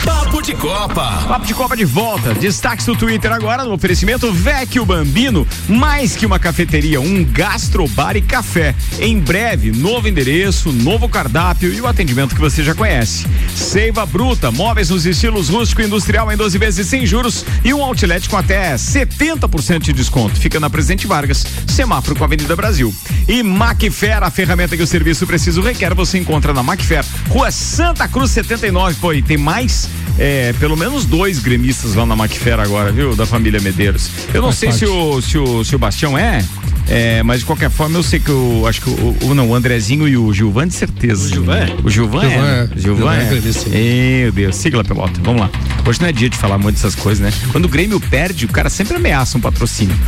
[0.05, 1.25] Papo de Copa.
[1.27, 2.33] Papo de Copa de volta.
[2.33, 5.45] Destaques do Twitter agora no oferecimento Vecchio Bambino.
[5.69, 8.73] Mais que uma cafeteria, um gastrobar e café.
[9.01, 13.27] Em breve, novo endereço, novo cardápio e o atendimento que você já conhece.
[13.57, 17.83] Seiva Bruta, móveis nos estilos rústico e industrial em 12 vezes sem juros e um
[17.83, 20.39] outlet com até 70% de desconto.
[20.39, 22.95] Fica na Presidente Vargas, semáforo com a Avenida Brasil.
[23.27, 28.07] E Macfer, a ferramenta que o serviço preciso requer, você encontra na Macfer, Rua Santa
[28.07, 28.95] Cruz 79.
[29.01, 33.15] Pô, e tem mais é, pelo menos dois gremistas lá na Macfer agora, viu?
[33.15, 34.11] Da família Medeiros.
[34.33, 36.45] Eu não Faz sei se o, se o, se o Bastião é.
[36.89, 39.55] É, mas de qualquer forma eu sei que o acho que o, o não o
[39.57, 41.27] Andrezinho e o Gilvan de certeza.
[41.27, 41.77] O Gilvan é?
[41.83, 42.49] O Gilvan, Gilvan é.
[42.49, 42.69] é.
[42.77, 43.21] Gilvan Gilvan é.
[43.73, 44.23] é.
[44.23, 45.21] Meu Deus, sigla pelota.
[45.23, 45.51] Vamos lá.
[45.85, 47.33] Hoje não é dia de falar muito dessas coisas, né?
[47.51, 49.97] Quando o Grêmio perde, o cara sempre ameaça um patrocínio.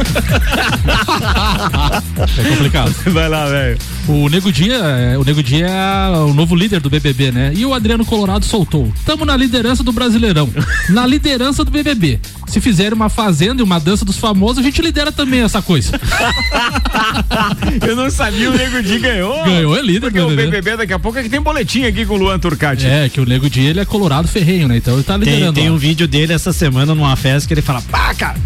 [1.58, 2.94] É complicado.
[3.12, 3.78] Vai lá, velho.
[4.06, 7.52] O Nego Dia, é, o Nego Dia é o novo líder do BBB, né?
[7.54, 8.90] E o Adriano Colorado soltou.
[9.04, 10.48] Tamo na liderança do Brasileirão,
[10.88, 12.18] na liderança do BBB.
[12.46, 15.98] Se fizerem uma fazenda e uma dança dos famosos, a gente lidera também essa coisa.
[17.86, 19.44] Eu não sabia o Nego Di ganhou.
[19.44, 20.50] Ganhou, é líder Porque do o BBB.
[20.50, 22.86] BBB daqui a pouco é que tem boletim aqui com o Luan Turcati.
[22.86, 24.76] É, que o Nego Dia ele é colorado ferrenho, né?
[24.78, 25.52] Então ele tá Tem, liderando.
[25.54, 25.74] tem lá.
[25.74, 28.36] um vídeo dele essa semana numa festa que ele fala, pá, cara,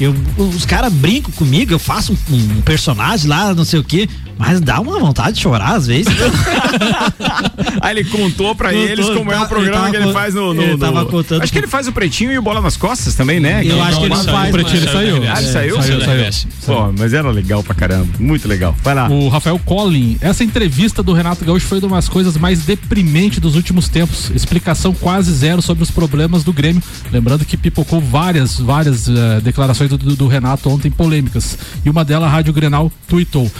[0.00, 4.08] eu, os caras brincam comigo, eu faço um, um personagem lá, não sei o quê,
[4.38, 6.06] mas dá uma vontade de chorar às vezes.
[7.80, 10.54] Aí ele contou pra Contou, eles como é tá- o programa que ele faz no.
[10.54, 13.14] no- ele no- contando Acho que ele faz o pretinho e o bola nas costas
[13.14, 13.62] também, né?
[13.64, 15.16] Eu acho que ele não faz, O Pretinho ele saiu.
[15.16, 15.82] Ah, ele É, saiu?
[15.82, 16.24] Saiu, saiu.
[16.66, 18.08] Pô, mas era legal pra caramba.
[18.18, 18.74] Muito legal.
[18.82, 19.08] Vai lá.
[19.08, 23.54] O Rafael Collin, essa entrevista do Renato Gaúcho foi uma das coisas mais deprimentes dos
[23.56, 24.30] últimos tempos.
[24.34, 26.82] Explicação quase zero sobre os problemas do Grêmio.
[27.12, 31.58] Lembrando que pipocou várias, várias eh, declarações do, do Renato ontem polêmicas.
[31.84, 33.50] E uma delas, a Rádio Grenal tweetou: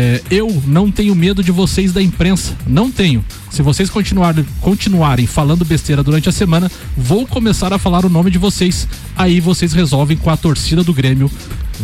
[0.00, 2.56] eh, Eu não tenho medo de vocês da imprensa.
[2.66, 3.24] Não tenho.
[3.50, 8.30] Se vocês continuarem, continuarem falando besteira durante a semana, vou começar a falar o nome
[8.30, 8.86] de vocês.
[9.16, 11.30] Aí vocês resolvem com a torcida do Grêmio.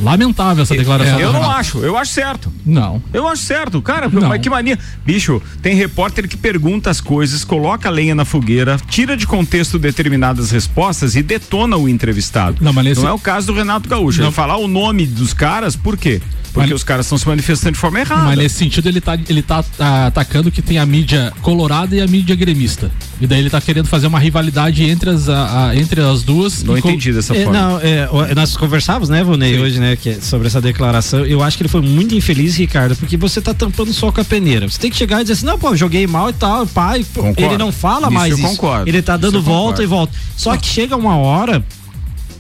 [0.03, 1.19] Lamentável essa declaração.
[1.19, 1.59] Eu do não Renato.
[1.61, 2.53] acho, eu acho certo.
[2.67, 3.03] Não.
[3.15, 4.29] Eu acho certo, cara, Não.
[4.29, 4.79] mas que mania.
[5.07, 9.79] Bicho, tem repórter que pergunta as coisas, coloca a lenha na fogueira, tira de contexto
[9.79, 12.59] determinadas respostas e detona o entrevistado.
[12.63, 14.21] Não, mas nesse- é o caso do Renato Gaúcho.
[14.21, 14.27] Não.
[14.29, 16.21] Ele falar o nome dos caras, por quê?
[16.57, 18.25] Porque Mas- os caras estão se manifestando de forma errada.
[18.25, 22.01] Mas nesse sentido ele tá, ele tá ah, atacando que tem a mídia colorada e
[22.01, 22.91] a mídia gremista.
[23.21, 26.63] E daí ele tá querendo fazer uma rivalidade entre as, a- a- entre as duas.
[26.63, 27.61] Não entendi dessa É, forma.
[27.61, 31.27] não, é, nós conversávamos, né, Vonei, hoje, né, que sobre essa declaração.
[31.27, 34.25] Eu acho que ele foi muito infeliz, Ricardo, porque você tá tampando só com a
[34.25, 34.67] peneira.
[34.67, 37.05] Você tem que chegar e dizer assim, não, pô, joguei mal e tal, pai.
[37.15, 37.43] Concordo.
[37.43, 38.49] Ele não fala Isso mais eu isso.
[38.49, 38.89] concordo.
[38.89, 39.83] Ele tá dando volta concordo.
[39.83, 40.13] e volta.
[40.39, 41.63] Só que chega uma hora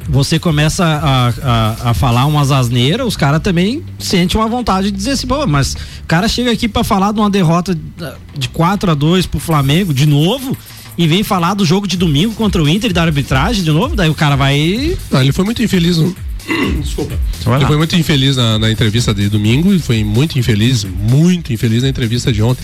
[0.09, 4.97] você começa a, a, a falar umas asneiras, os caras também sentem uma vontade de
[4.97, 7.77] dizer assim, pô, mas o cara chega aqui pra falar de uma derrota
[8.37, 10.57] de 4 a 2 pro Flamengo de novo
[10.97, 13.95] e vem falar do jogo de domingo contra o Inter e da arbitragem de novo,
[13.95, 14.97] daí o cara vai.
[15.13, 15.99] Ah, ele foi muito infeliz.
[15.99, 16.15] No...
[16.81, 17.19] Desculpa.
[17.57, 21.83] Ele foi muito infeliz na, na entrevista de domingo e foi muito infeliz, muito infeliz
[21.83, 22.63] na entrevista de ontem.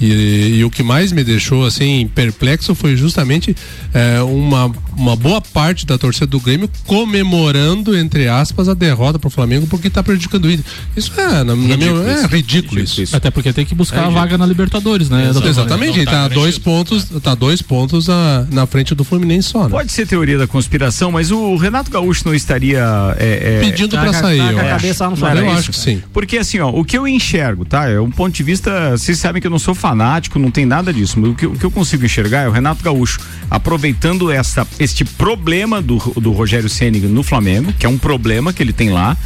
[0.00, 3.54] E, e o que mais me deixou assim perplexo foi justamente
[3.94, 9.30] eh, uma, uma boa parte da torcida do Grêmio comemorando, entre aspas, a derrota pro
[9.30, 10.64] Flamengo porque tá prejudicando o Inter.
[10.96, 12.26] Isso é, na, na minha, Ridículo é isso.
[12.26, 13.16] ridículo isso.
[13.16, 15.30] Até porque tem que buscar É, a vaga na Libertadores, né?
[15.32, 15.48] doutor?
[15.48, 19.64] Exatamente, ele tá a dois pontos, tá dois pontos na, na frente do Fluminense só,
[19.64, 19.68] né?
[19.70, 22.82] Pode ser teoria da conspiração, mas o Renato Gaúcho não estaria
[23.24, 24.70] é, é, Pedindo pra tá com a- sair, tá eu a acho.
[24.70, 25.54] cabeça lá no Não era Eu isso?
[25.58, 26.02] acho que sim.
[26.12, 27.88] Porque assim, ó, o que eu enxergo, tá?
[27.88, 30.92] É um ponto de vista, vocês sabem que eu não sou fanático, não tem nada
[30.92, 34.66] disso, mas o que, o que eu consigo enxergar é o Renato Gaúcho aproveitando essa,
[34.78, 38.90] este problema do, do Rogério Ceni no Flamengo, que é um problema que ele tem
[38.90, 39.16] lá,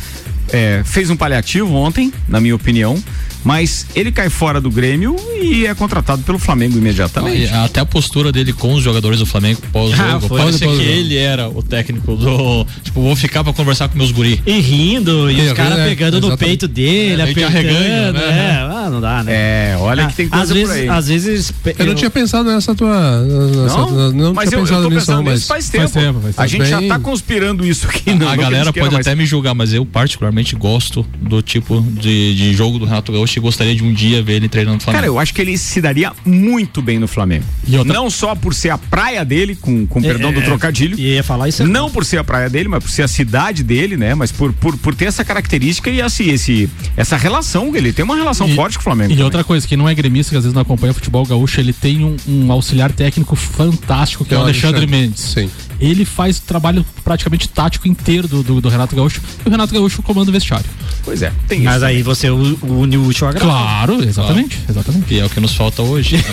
[0.53, 3.03] é, fez um paliativo ontem, na minha opinião,
[3.47, 7.45] mas ele cai fora do Grêmio e é contratado pelo Flamengo imediatamente.
[7.45, 10.29] E Até a postura dele com os jogadores do Flamengo Ah, pós-jogo.
[10.37, 12.67] Parecia Pós- que ele era o técnico do.
[12.83, 14.43] Tipo, vou ficar pra conversar com meus guri.
[14.45, 16.39] E rindo, e É, os caras é, pegando no exatamente.
[16.59, 17.45] peito dele, É, apertando.
[17.47, 18.21] arreganho, né?
[18.21, 19.33] É, ah, não dá, né?
[19.33, 20.89] É, olha Ah, que tem às coisa vezes, por aí.
[20.89, 21.53] Às vezes.
[21.79, 23.21] Eu não tinha pensado nessa tua.
[23.23, 25.47] Nessa, não, não mas tinha eu, eu pensado tô nisso, pensando não, nisso mas.
[25.47, 25.91] faz tempo.
[25.91, 28.13] tempo, faz A gente já Bem- tá conspirando isso aqui.
[28.13, 31.81] no- a no galera Crisqueira, pode até me julgar, mas eu particularmente gosto do tipo
[31.81, 34.81] de, de jogo do Renato Gaúcho gente gostaria de um dia ver ele treinando no
[34.81, 35.03] Flamengo.
[35.03, 37.45] Cara, eu acho que ele se daria muito bem no Flamengo.
[37.85, 40.99] Não só por ser a praia dele, com, com É, perdão do é, trocadilho.
[40.99, 41.67] ia falar isso.
[41.67, 44.15] Não por ser a praia dele, mas por ser a cidade dele, né?
[44.15, 47.75] Mas por, por, por ter essa característica e assim, esse, essa relação.
[47.77, 49.13] Ele tem uma relação forte com o Flamengo.
[49.13, 51.61] E outra coisa, que não é gremista, que às vezes não acompanha o futebol gaúcho,
[51.61, 55.21] ele tem um, um auxiliar técnico fantástico, que é o Alexandre Mendes.
[55.21, 55.51] Sim.
[55.81, 59.73] Ele faz o trabalho praticamente tático inteiro do, do, do Renato Gaúcho e o Renato
[59.75, 60.67] Gaúcho comanda o vestiário.
[61.05, 63.57] Pois é, tem Mas aí você une o útil ao agradável.
[63.63, 65.15] Claro, exatamente, exatamente.
[65.15, 66.17] E é o que nos falta hoje.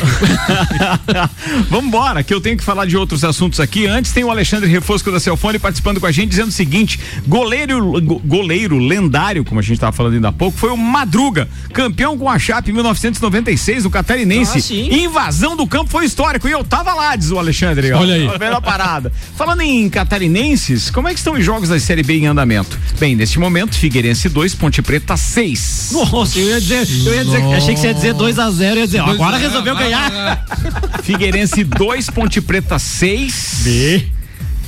[1.69, 3.85] Vambora, que eu tenho que falar de outros assuntos aqui.
[3.85, 8.01] Antes tem o Alexandre Refosco da Celfone participando com a gente, dizendo o seguinte: goleiro,
[8.01, 12.17] go- goleiro lendário, como a gente estava falando ainda há pouco, foi o Madruga, campeão
[12.17, 14.57] com a Chape em 1996, no Catarinense.
[14.57, 15.03] Ah, sim.
[15.03, 16.47] Invasão do campo foi histórico.
[16.47, 17.91] E eu tava lá, diz o Alexandre.
[17.91, 17.99] ó.
[17.99, 18.27] Olha aí.
[18.39, 19.11] Vendo a parada.
[19.35, 22.77] Falando em catarinenses, como é que estão os jogos da Série B em andamento?
[22.99, 25.89] Bem, neste momento, Figueirense 2, Ponte Preta 6.
[25.91, 28.85] Nossa, eu ia dizer, eu ia dizer, achei que você ia dizer 2x0, eu ia
[28.85, 30.45] dizer, ó, agora resolveu ganhar.
[31.01, 33.63] Figueirense 2, Ponte Preta 6.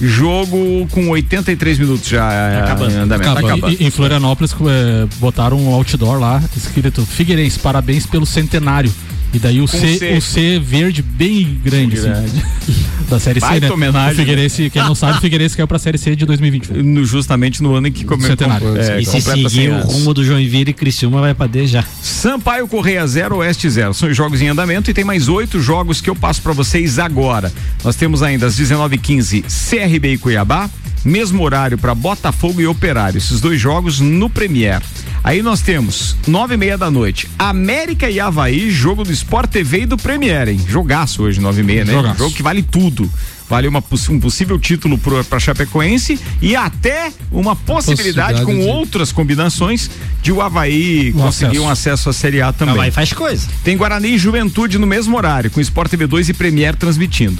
[0.01, 2.91] Jogo com 83 minutos já é, Acabando.
[2.91, 3.33] em andamento.
[3.33, 3.71] Tá acabando.
[3.81, 8.93] E- em Florianópolis é, botaram um outdoor lá, escrito Figueirense, parabéns pelo centenário.
[9.35, 10.13] E daí o C, C.
[10.13, 12.41] o C verde bem grande, assim,
[13.09, 13.69] da série C, né?
[13.69, 14.13] homenagem.
[14.13, 16.69] O Figueirense, quem não sabe, o Figueirense caiu pra série C de 2020.
[16.71, 18.29] No- justamente no ano em que comemorou.
[18.37, 18.77] Centenário.
[18.77, 21.83] É, e se seguir 100 o rumo do Joinville e Criciúma, vai pra D já.
[22.01, 23.93] Sampaio Correia 0, Oeste 0.
[23.93, 26.97] São os jogos em andamento e tem mais oito jogos que eu passo pra vocês
[26.97, 27.51] agora.
[27.83, 30.69] Nós temos ainda às 19h15 CRB e Cuiabá,
[31.05, 33.17] mesmo horário pra Botafogo e Operário.
[33.17, 34.81] Esses dois jogos no Premier.
[35.23, 39.81] Aí nós temos nove e meia da noite, América e Havaí, jogo do Sport TV
[39.81, 40.59] e do Premier, hein?
[40.67, 41.93] Jogaço hoje, nove e meia, né?
[41.93, 42.17] Jogaço.
[42.19, 43.09] Jogo que vale tudo.
[43.47, 48.67] Vale uma, um possível título pro, pra Chapecoense e até uma possibilidade, Possibilidade com de-
[48.71, 49.89] outras combinações
[50.21, 51.63] de o Havaí Um conseguir acesso.
[51.63, 52.75] um acesso à Série A também.
[52.75, 53.47] Vai faz coisa.
[53.63, 57.37] Tem Guarani e Juventude no mesmo horário, com Sport TV2 e Premier transmitindo.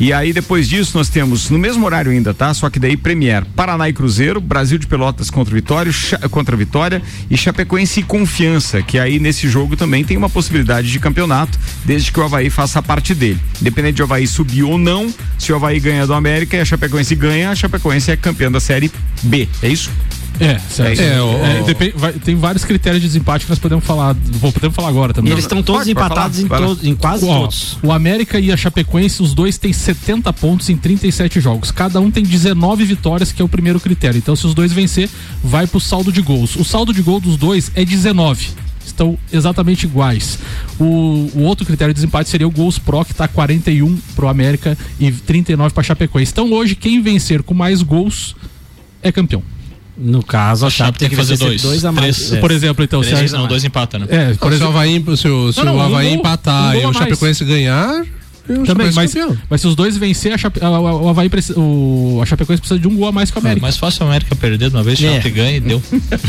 [0.00, 2.52] E aí, depois disso, nós temos, no mesmo horário ainda, tá?
[2.54, 5.92] Só que daí Premier, Paraná e Cruzeiro, Brasil de Pelotas contra Vitória,
[6.30, 10.98] contra Vitória e Chapecoense e Confiança, que aí nesse jogo também tem uma possibilidade de
[10.98, 13.38] campeonato, desde que o Havaí faça parte dele.
[13.60, 16.64] Independente de o Havaí subir ou não, se o Havaí ganha do América e a
[16.64, 18.90] Chapecoense ganha, a Chapecoense é campeã da Série
[19.22, 19.90] B, é isso?
[20.44, 21.00] É, certo.
[21.00, 21.22] É, É,
[21.60, 24.14] o- depen- vai- tem vários critérios de desempate que nós podemos falar.
[24.14, 25.32] Bom, podemos falar agora E também.
[25.32, 27.78] eles estão todos Pode, pode empatados falar, em, em quase Ó, todos.
[27.82, 31.70] O América e a Chapecoense, os dois têm 70 pontos em 37 jogos.
[31.70, 34.18] Cada um tem 19 vitórias, que é o primeiro critério.
[34.18, 35.08] Então, se os dois vencer,
[35.42, 36.56] vai pro saldo de gols.
[36.56, 38.48] O saldo de gol dos dois é 19.
[38.84, 40.38] Estão exatamente iguais.
[40.78, 40.84] O,
[41.34, 45.10] o outro critério de desempate seria o gols pro, que tá 41 pro América e
[45.10, 46.32] 39 pra Chapecoense.
[46.32, 48.34] Então, hoje, quem vencer com mais gols
[49.02, 49.42] é campeão.
[49.96, 51.60] No caso, a Chape tem que fazer dois.
[51.60, 52.16] dois a mais.
[52.16, 52.32] Três.
[52.32, 52.40] É.
[52.40, 54.06] Por exemplo, então, Três, se a- não, dois empata, né?
[54.08, 56.02] É, Por por se o exemplo, Havaí, se o, se Não, não, o um gol-
[56.02, 56.92] empatar um e o.
[56.94, 58.02] Chapecoense ganhar,
[58.48, 59.36] o Também, mas, campeão.
[59.48, 62.60] mas se os dois vencer, a, Chape, a, a, o Havaí precisa, o, a Chapecoense
[62.60, 63.62] precisa de um gol a mais que o É América.
[63.62, 65.20] mais fácil a América perder de uma vez, É.
[65.30, 65.82] Ganha e deu.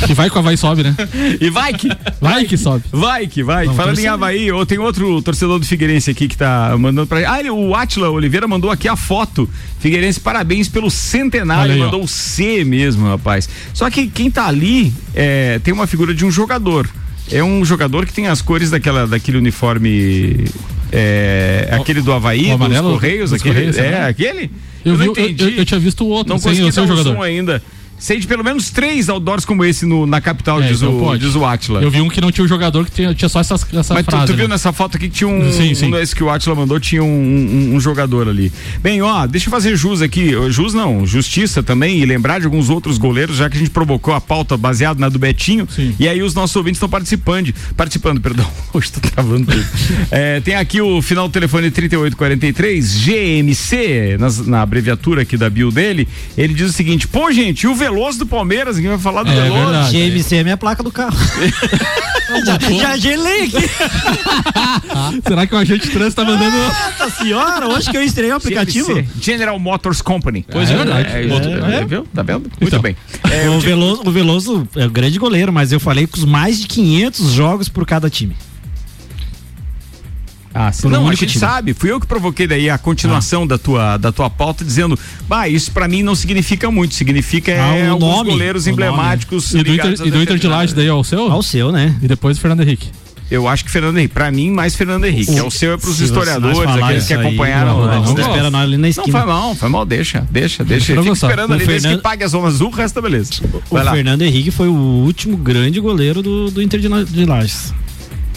[0.06, 0.96] Que vai que o Havaí sobe, né?
[1.42, 1.90] E vai que.
[2.22, 2.84] Vai que sobe.
[2.92, 3.66] Vai que vai.
[3.66, 4.08] Vamos Falando em.
[4.08, 7.74] Havaí, ou tem outro torcedor do Figueirense aqui que tá mandando pra Ah, ele, o
[7.76, 9.50] Atila Oliveira mandou aqui a foto.
[9.80, 11.74] Figueirense, parabéns pelo centenário.
[11.74, 11.86] Aí, ó.
[11.86, 13.50] mandou o C mesmo, rapaz.
[13.74, 16.88] Só que quem tá ali é, tem uma figura de um jogador.
[17.32, 20.46] É um jogador que tem as cores daquela, daquele uniforme.
[20.92, 23.54] É, aquele do Havaí, o dos amarelo Correios, aquele.
[23.56, 24.06] Correios, é, né?
[24.06, 24.52] aquele?
[24.86, 25.44] Eu, vi, eu, entendi.
[25.44, 27.22] eu, eu tinha visto o outro, Não sem consegui o seu jogador.
[27.24, 27.64] ainda.
[28.04, 31.00] Sei de pelo menos três outdoors como esse no, na capital, É, diz, então o,
[31.00, 31.26] pode.
[31.26, 31.82] diz o Atila.
[31.82, 34.06] Eu vi um que não tinha o jogador, que tinha, tinha só essas, essa Mas
[34.06, 34.26] tu, frase.
[34.28, 34.56] tu viu né?
[34.56, 35.50] nessa foto aqui que tinha um.
[35.54, 35.86] Sim, sim.
[35.88, 38.52] Um desse que o Atila mandou, tinha um, um- um jogador ali.
[38.82, 40.32] Bem, ó, deixa eu fazer jus aqui.
[40.50, 44.14] Jus não, justiça também e lembrar de alguns outros goleiros, já que a gente provocou
[44.14, 45.66] a pauta baseada na do Betinho.
[45.74, 45.96] Sim.
[45.98, 47.54] E aí os nossos ouvintes estão participando.
[47.78, 48.46] Participando, perdão.
[48.74, 49.66] Hoje tô travando tudo.
[50.12, 55.72] É, tem aqui o final do telefone 3843, GMC, nas- na abreviatura aqui da bio
[55.72, 56.06] dele.
[56.38, 58.76] Ele diz o seguinte: pô, gente, o Veloso do Palmeiras?
[58.76, 59.64] Ninguém vai falar do É Veloso.
[59.64, 59.92] verdade.
[59.92, 61.16] GMC é minha placa do carro.
[62.46, 63.70] já, já gelei aqui.
[65.28, 66.56] Será que o agente de trânsito tá mandando.
[66.58, 68.94] Nossa senhora, hoje que eu estreiei o aplicativo.
[68.94, 70.46] GMC, General Motors Company.
[70.52, 71.10] Pois é, verdade.
[71.10, 71.86] É, é, é.
[71.86, 72.08] viu?
[72.14, 72.42] Tá vendo?
[72.42, 72.82] Muito Então.
[72.82, 72.96] bem.
[73.32, 76.60] É, o, Veloso, o Veloso é o grande goleiro, mas eu falei com os mais
[76.60, 78.36] de 500 jogos por cada time.
[80.54, 81.40] Ah, um não, a gente time.
[81.40, 84.98] sabe, fui eu que provoquei daí a continuação da, tua, da tua pauta, dizendo,
[85.28, 88.70] bah, isso pra mim não significa muito, significa Ah, é, o alguns nome, goleiros o
[88.70, 88.84] nome.
[88.84, 89.54] emblemáticos.
[89.54, 91.32] E do Inter, e do Inter de Laje daí ao seu?
[91.32, 91.96] Ao seu, né?
[92.04, 92.90] E depois o Fernando Henrique.
[93.32, 95.36] Eu acho que Fernando Henrique, pra mim, mais Fernando Henrique.
[95.36, 97.72] é o seu é pros historiadores, aqueles que isso aí, acompanharam.
[97.72, 98.20] não, não, Não não gosto.
[98.30, 99.18] espera nós ali na Não, esquina.
[99.20, 100.96] foi mal, foi mal, deixa, deixa, deixa.
[100.96, 103.32] Fica esperando O ali, desde Fernando- que pague a zona azul, o resto tá beleza.
[103.72, 103.92] O Vai lá.
[103.92, 107.74] Fernando Henrique foi o último grande goleiro do, do Inter de, de Lages.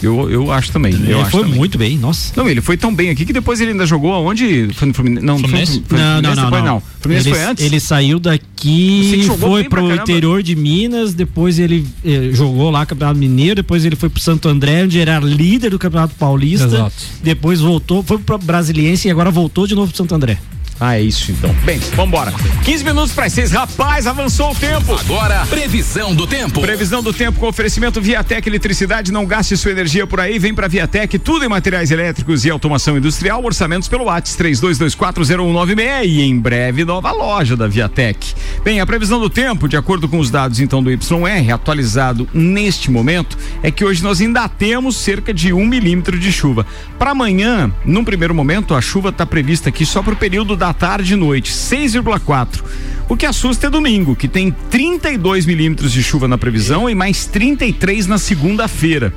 [0.01, 0.93] Eu, eu acho também.
[0.93, 1.57] Ele eu acho foi também.
[1.57, 2.33] muito bem, nossa.
[2.35, 4.69] Não, ele foi tão bem aqui que depois ele ainda jogou aonde?
[4.73, 5.25] Foi no Fluminense?
[5.25, 5.83] Não, Fluminense?
[5.87, 6.65] Foi, foi não, não, Fluminense, não, não.
[6.65, 6.83] não.
[6.99, 7.65] Fluminense ele, foi antes?
[7.65, 13.55] Ele saiu daqui, foi pro interior de Minas, depois ele eh, jogou lá Campeonato Mineiro,
[13.55, 16.65] depois ele foi pro Santo André, onde era líder do Campeonato Paulista.
[16.65, 16.95] Exato.
[17.23, 20.37] Depois voltou, foi pro Brasiliense e agora voltou de novo pro Santo André.
[20.79, 21.53] Ah, é isso então.
[21.65, 22.31] Bem, vambora.
[22.63, 23.51] 15 minutos para seis.
[23.51, 24.95] Rapaz, avançou o tempo.
[24.95, 26.61] Agora, previsão do tempo.
[26.61, 29.11] Previsão do tempo com oferecimento Viatec Eletricidade.
[29.11, 30.37] Não gaste sua energia por aí.
[30.37, 31.17] Vem pra Viatec.
[31.17, 33.43] Tudo em materiais elétricos e automação industrial.
[33.43, 36.05] Orçamentos pelo WhatsApp 32240196.
[36.05, 38.35] E em breve, nova loja da Viatec.
[38.63, 42.91] Bem, a previsão do tempo, de acordo com os dados então do YR, atualizado neste
[42.91, 46.65] momento, é que hoje nós ainda temos cerca de um milímetro de chuva.
[46.99, 50.66] Para amanhã, num primeiro momento, a chuva está prevista aqui só para o período da
[50.73, 52.63] tarde e noite, 6,4.
[53.09, 57.25] O que assusta é domingo, que tem 32 milímetros de chuva na previsão e mais
[57.25, 59.13] 33 na segunda-feira.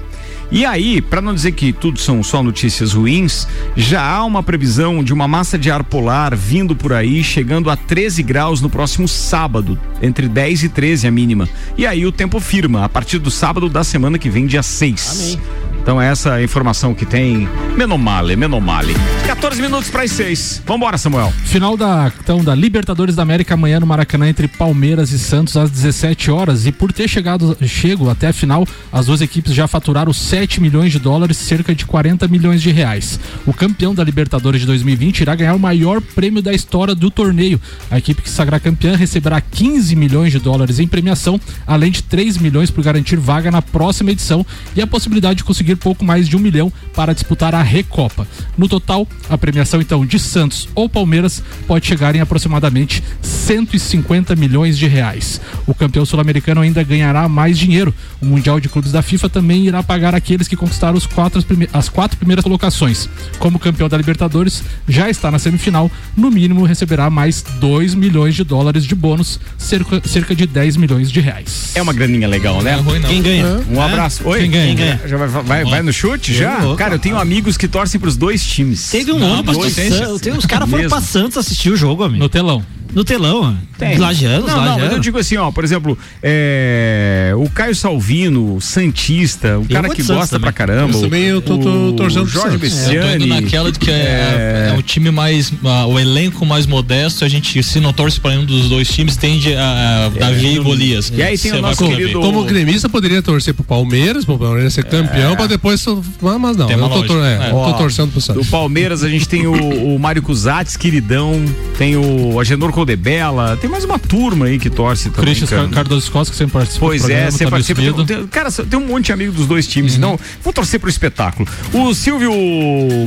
[0.52, 3.46] E aí, para não dizer que tudo são só notícias ruins,
[3.76, 7.76] já há uma previsão de uma massa de ar polar vindo por aí, chegando a
[7.76, 11.48] 13 graus no próximo sábado, entre 10 e 13 a mínima.
[11.78, 15.38] E aí o tempo firma, a partir do sábado da semana que vem, dia 6.
[15.80, 17.48] Então essa é a informação que tem.
[17.80, 18.94] Menomale, Menomale.
[19.26, 20.64] 14 minutos para as 6.
[20.66, 21.32] Vambora, Samuel.
[21.44, 25.70] Final da, então, da Libertadores da América amanhã no Maracanã entre Palmeiras e Santos às
[25.70, 26.66] 17 horas.
[26.66, 30.92] E por ter chegado chego até a final, as duas equipes já faturaram 7 milhões
[30.92, 33.18] de dólares, cerca de 40 milhões de reais.
[33.46, 37.58] O campeão da Libertadores de 2020 irá ganhar o maior prêmio da história do torneio.
[37.90, 42.02] A equipe que se sagrar campeã receberá 15 milhões de dólares em premiação, além de
[42.02, 44.44] 3 milhões por garantir vaga na próxima edição
[44.76, 48.26] e a possibilidade de conseguir pouco mais de um milhão para disputar a Recopa.
[48.58, 54.76] No total, a premiação então de Santos ou Palmeiras pode chegar em aproximadamente 150 milhões
[54.76, 55.40] de reais.
[55.66, 57.94] O campeão sul-americano ainda ganhará mais dinheiro.
[58.20, 61.68] O Mundial de Clubes da FIFA também irá pagar aqueles que conquistaram os quatro, prime-
[61.72, 63.08] as quatro primeiras colocações.
[63.38, 68.42] Como campeão da Libertadores, já está na semifinal, no mínimo receberá mais 2 milhões de
[68.44, 71.70] dólares de bônus, cerca, cerca de 10 milhões de reais.
[71.74, 72.78] É uma graninha legal, né?
[73.06, 73.60] Quem ganha?
[73.70, 73.84] Um É?
[73.84, 74.26] abraço.
[74.28, 74.40] Oi?
[74.40, 74.66] Quem ganha?
[74.66, 75.00] Quem ganha?
[75.06, 76.34] Já vai, vai, vai no chute?
[76.34, 76.74] Já?
[76.76, 78.90] Cara, eu tenho amigos que torcem pros dois times.
[78.90, 80.20] Teve um ônibus do Santos.
[80.20, 82.18] Tem- Os caras foram pra Santos assistir o jogo, amigo.
[82.22, 82.64] No telão.
[82.94, 83.96] No telão, Tem.
[83.98, 89.58] Lajeanos, não, não, mas eu digo assim, ó, por exemplo, é, o Caio Salvino, Santista,
[89.58, 90.40] o cara vou que gosta também.
[90.42, 90.96] pra caramba.
[90.96, 92.50] Eu também eu tô- tô o torcendo Jorge.
[92.50, 93.24] É, eu Bessiani.
[93.24, 97.28] indo naquela de que é, é o time mais, ah, o elenco mais modesto, a
[97.28, 101.12] gente se não torce para nenhum dos dois times, tende a, a Davi e Golias.
[101.14, 102.26] E aí tem o nosso querido- ver.
[102.26, 105.84] Como gremista poderia torcer pro Palmeiras, pro Palmeiras ser campeão, pra depois.
[106.20, 107.46] Mas mas não, Tem eu tô, tor- é, É.
[107.46, 108.44] eu tô Ó, torcendo pro Santos.
[108.44, 111.42] Do Palmeiras a gente tem o, o Mário Cusatz, queridão,
[111.78, 115.34] tem o Agenor Codebella, tem mais uma turma aí que torce também.
[115.34, 115.62] Christian cara.
[115.64, 117.80] Car- Cardoso Costa, que sempre participa Pois do programa, é, você tá participa.
[117.82, 120.88] Tem, tem- cara, tem um monte de amigo dos dois times, então vou torcer pro
[120.88, 121.46] espetáculo.
[121.74, 122.32] O Silvio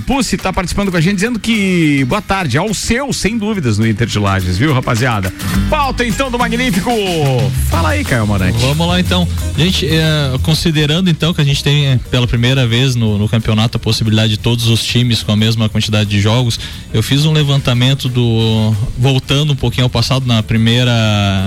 [0.05, 3.88] Pussi tá participando com a gente dizendo que boa tarde, ao seu, sem dúvidas, no
[3.88, 5.34] Inter de Lages, viu, rapaziada?
[5.69, 6.91] Pauta então do Magnífico.
[7.69, 8.57] Fala aí, Caio Morante.
[8.59, 9.28] Vamos lá então.
[9.57, 13.78] Gente, é, considerando então que a gente tem é, pela primeira vez no, no campeonato
[13.78, 16.59] a possibilidade de todos os times com a mesma quantidade de jogos,
[16.93, 18.76] eu fiz um levantamento do.
[18.97, 20.91] voltando pouquinho ao passado na primeira.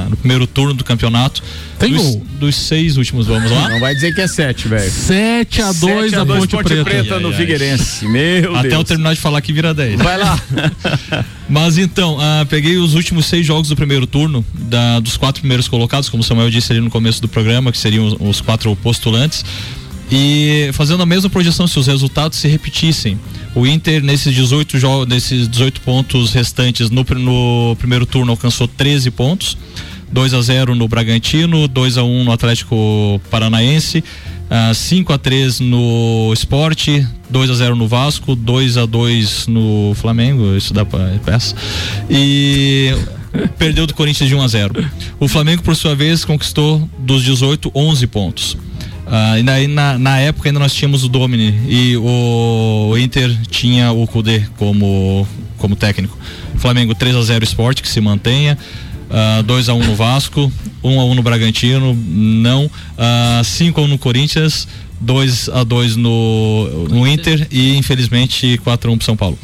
[0.08, 1.42] no primeiro turno do campeonato.
[1.78, 2.26] Tem dos, gol.
[2.40, 3.68] dos seis últimos, vamos lá?
[3.68, 4.90] Não vai dizer que é sete, velho.
[4.90, 7.20] 7 a 2 7 a a 2 Ponte, Preta.
[7.20, 8.06] no Figueirense.
[8.08, 8.80] Meu Até Deus.
[8.80, 10.00] eu terminar de falar que vira 10.
[10.00, 10.40] Vai lá.
[11.46, 15.68] Mas então, ah, peguei os últimos seis jogos do primeiro turno, da- dos quatro primeiros
[15.68, 18.74] colocados, como o Samuel disse ali no começo do programa, que seriam os, os quatro
[18.76, 19.44] postulantes.
[20.10, 23.18] E fazendo a mesma projeção, se os resultados se repetissem.
[23.56, 29.10] O Inter, nesses 18 jogos, nesses 18 pontos restantes, no, no primeiro turno alcançou 13
[29.10, 29.56] pontos.
[30.12, 34.04] 2 a 0 no Bragantino, 2 a 1 no Atlético Paranaense,
[34.50, 39.92] ah, 5 a 3 no Esporte, 2 a 0 no Vasco, 2 a 2 no
[39.96, 41.56] Flamengo, isso dá para peça.
[42.10, 42.94] E
[43.58, 44.90] perdeu do Corinthians de 1 a 0.
[45.18, 48.56] O Flamengo, por sua vez, conquistou dos 18 11 pontos.
[49.06, 53.92] Ah, e daí na, na época ainda nós tínhamos o Domini e o, Inter tinha
[53.92, 55.26] o Kudê como,
[55.58, 56.18] como técnico.
[56.56, 58.58] Flamengo 3 a 0 Esporte, que se mantenha.
[59.10, 60.52] ah, 2 a 1 no Vasco,
[60.82, 62.70] 1 a 1 no Bragantino, não.
[62.98, 64.66] ah, 5 a 1 no Corinthians,
[65.00, 69.38] 2 a 2 no, no Inter e infelizmente 4 a 1 pro São Paulo.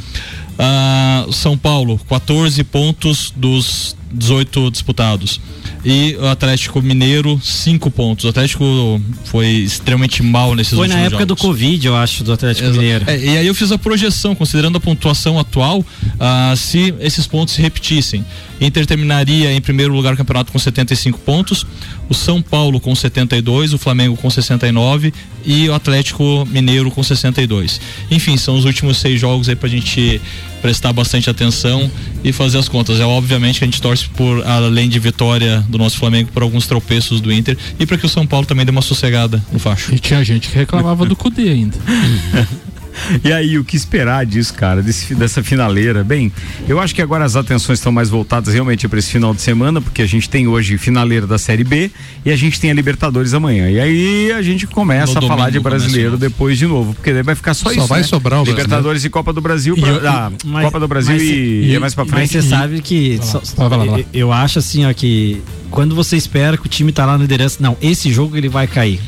[0.59, 5.41] Ah, São Paulo, 14 pontos dos 18 disputados.
[5.85, 8.25] E o Atlético Mineiro, 5 pontos.
[8.25, 11.43] O Atlético foi extremamente mal nesses Foi na últimos época do jogos.
[11.43, 13.05] Covid, eu acho, do Atlético Exa- Mineiro.
[13.11, 15.85] É, e aí eu fiz a projeção, considerando a pontuação atual,
[16.21, 18.25] ah, se esses pontos se repetissem.
[18.61, 21.67] Inter terminaria em primeiro lugar do campeonato com 75 pontos.
[22.13, 25.15] O São Paulo com 72, o Flamengo com 69
[25.47, 27.81] e o Atlético Mineiro com 62.
[28.11, 30.21] Enfim, são os últimos seis jogos aí pra gente
[30.61, 31.91] prestar bastante atenção
[32.23, 33.01] e fazer as contas.
[33.01, 36.67] É obviamente que a gente torce por, além de vitória do nosso Flamengo, por alguns
[36.67, 39.95] tropeços do Inter e para que o São Paulo também dê uma sossegada no facho.
[39.95, 41.79] E tinha gente que reclamava do Cudê ainda.
[43.25, 46.03] E aí, o que esperar disso, cara, desse, dessa finaleira?
[46.05, 46.33] Bem,
[46.69, 49.81] eu acho que agora as atenções estão mais voltadas realmente para esse final de semana,
[49.81, 51.91] porque a gente tem hoje finaleira da Série B
[52.25, 53.71] e a gente tem a Libertadores amanhã.
[53.71, 57.23] E aí a gente começa No a falar de brasileiro depois de novo, porque daí
[57.23, 57.87] vai ficar só, Só isso.
[57.87, 58.07] vai né?
[58.07, 61.13] sobrar o Libertadores e Copa do Brasil, pra, E eu- ah, mas- Copa do Brasil
[61.13, 62.21] mas- e, e mais pra frente.
[62.21, 63.17] Mas você sabe que.
[63.19, 63.85] Lá, só- lá.
[63.99, 67.23] eu- Eu acho assim, ó, que quando você espera que o time tá lá na
[67.23, 69.01] liderança, não, esse jogo ele vai cair.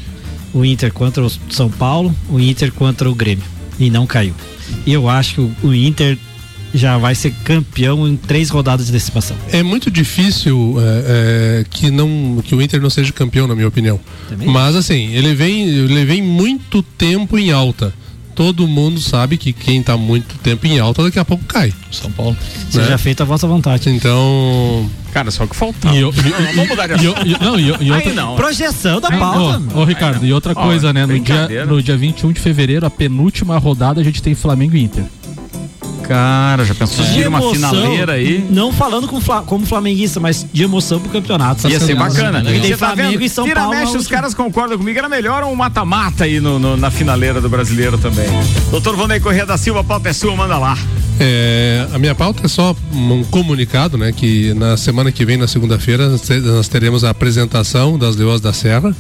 [0.53, 3.45] O Inter contra o São Paulo, o Inter contra o Grêmio.
[3.79, 4.35] E não caiu.
[4.87, 6.19] Eu acho que o, o Inter
[6.75, 9.37] já vai ser campeão em três rodadas de decimação.
[9.53, 13.69] É muito difícil é, é, que não que o Inter não seja campeão, na minha
[13.69, 14.01] opinião.
[14.29, 17.95] Também Mas assim, ele vem, ele vem muito tempo em alta.
[18.35, 21.73] Todo mundo sabe que quem tá muito tempo em alta daqui a pouco cai.
[21.93, 22.37] São Paulo.
[22.71, 23.89] Seja feita a vossa vontade.
[23.91, 24.91] Então.
[25.13, 25.95] Cara, só que faltava.
[25.95, 27.27] E eu- e- Não, vamos mudar de e assunto.
[27.27, 28.35] e- não, e e outra- Aí não.
[28.37, 29.79] Projeção da Ô, pauta.
[29.79, 31.07] Ô, Ricardo, e outra Ó, coisa, né?
[31.07, 34.83] No dia, no dia 21 de fevereiro, a penúltima rodada, a gente tem Flamengo e
[34.83, 35.05] Inter.
[36.07, 38.47] Cara, já pensou vira uma finaleira aí?
[38.51, 41.69] Não falando com, fla- como flamenguista, mas de emoção pro campeonato.
[41.69, 42.41] Ia ser bacana.
[42.41, 43.23] E tem Você tá Flamengo vendo?
[43.23, 43.77] e São Vira, Paulo.
[43.77, 44.99] mexe, na os caras concordam comigo.
[44.99, 48.27] Era melhor um mata-mata aí no, no- na finaleira do brasileiro também.
[48.71, 50.77] Doutor Vonei Corrêa da Silva, a pauta é sua, manda lá.
[51.21, 54.13] É, a minha pauta é só um comunicado, né?
[54.13, 58.95] Que na semana que vem, na segunda-feira, nós teremos a apresentação das Leões da Serra,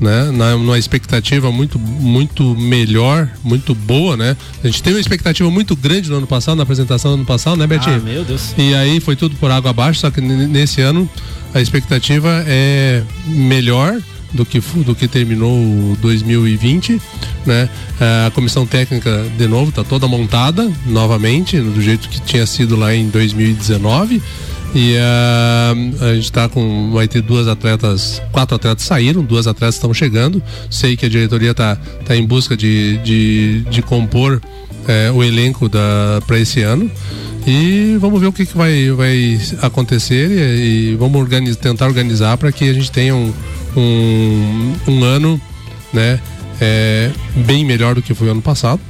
[0.00, 0.30] né?
[0.32, 4.36] Na, numa expectativa muito, muito melhor, muito boa, né?
[4.62, 7.56] A gente teve uma expectativa muito grande no ano passado, na apresentação do ano passado,
[7.56, 7.96] né, Betinho?
[7.96, 8.54] Ah, meu Deus.
[8.58, 11.08] E aí foi tudo por água abaixo, só que nesse ano
[11.54, 13.98] a expectativa é melhor
[14.32, 17.00] do que do que terminou o 2020,
[17.46, 17.68] né?
[18.00, 22.76] Eh, A comissão técnica de novo está toda montada novamente do jeito que tinha sido
[22.76, 24.20] lá em 2019
[24.74, 29.76] e ah, a gente está com vai ter duas atletas, quatro atletas saíram, duas atletas
[29.76, 30.42] estão chegando.
[30.70, 34.40] Sei que a diretoria está tá em busca de, de, de compor
[34.88, 35.70] eh, o elenco
[36.26, 36.90] para esse ano.
[37.46, 42.36] E vamos ver o que, que vai, vai acontecer e, e vamos organiz, tentar organizar
[42.36, 43.32] para que a gente tenha um,
[43.76, 45.40] um, um ano
[45.92, 46.20] né,
[46.60, 47.10] é,
[47.46, 48.80] bem melhor do que foi o ano passado.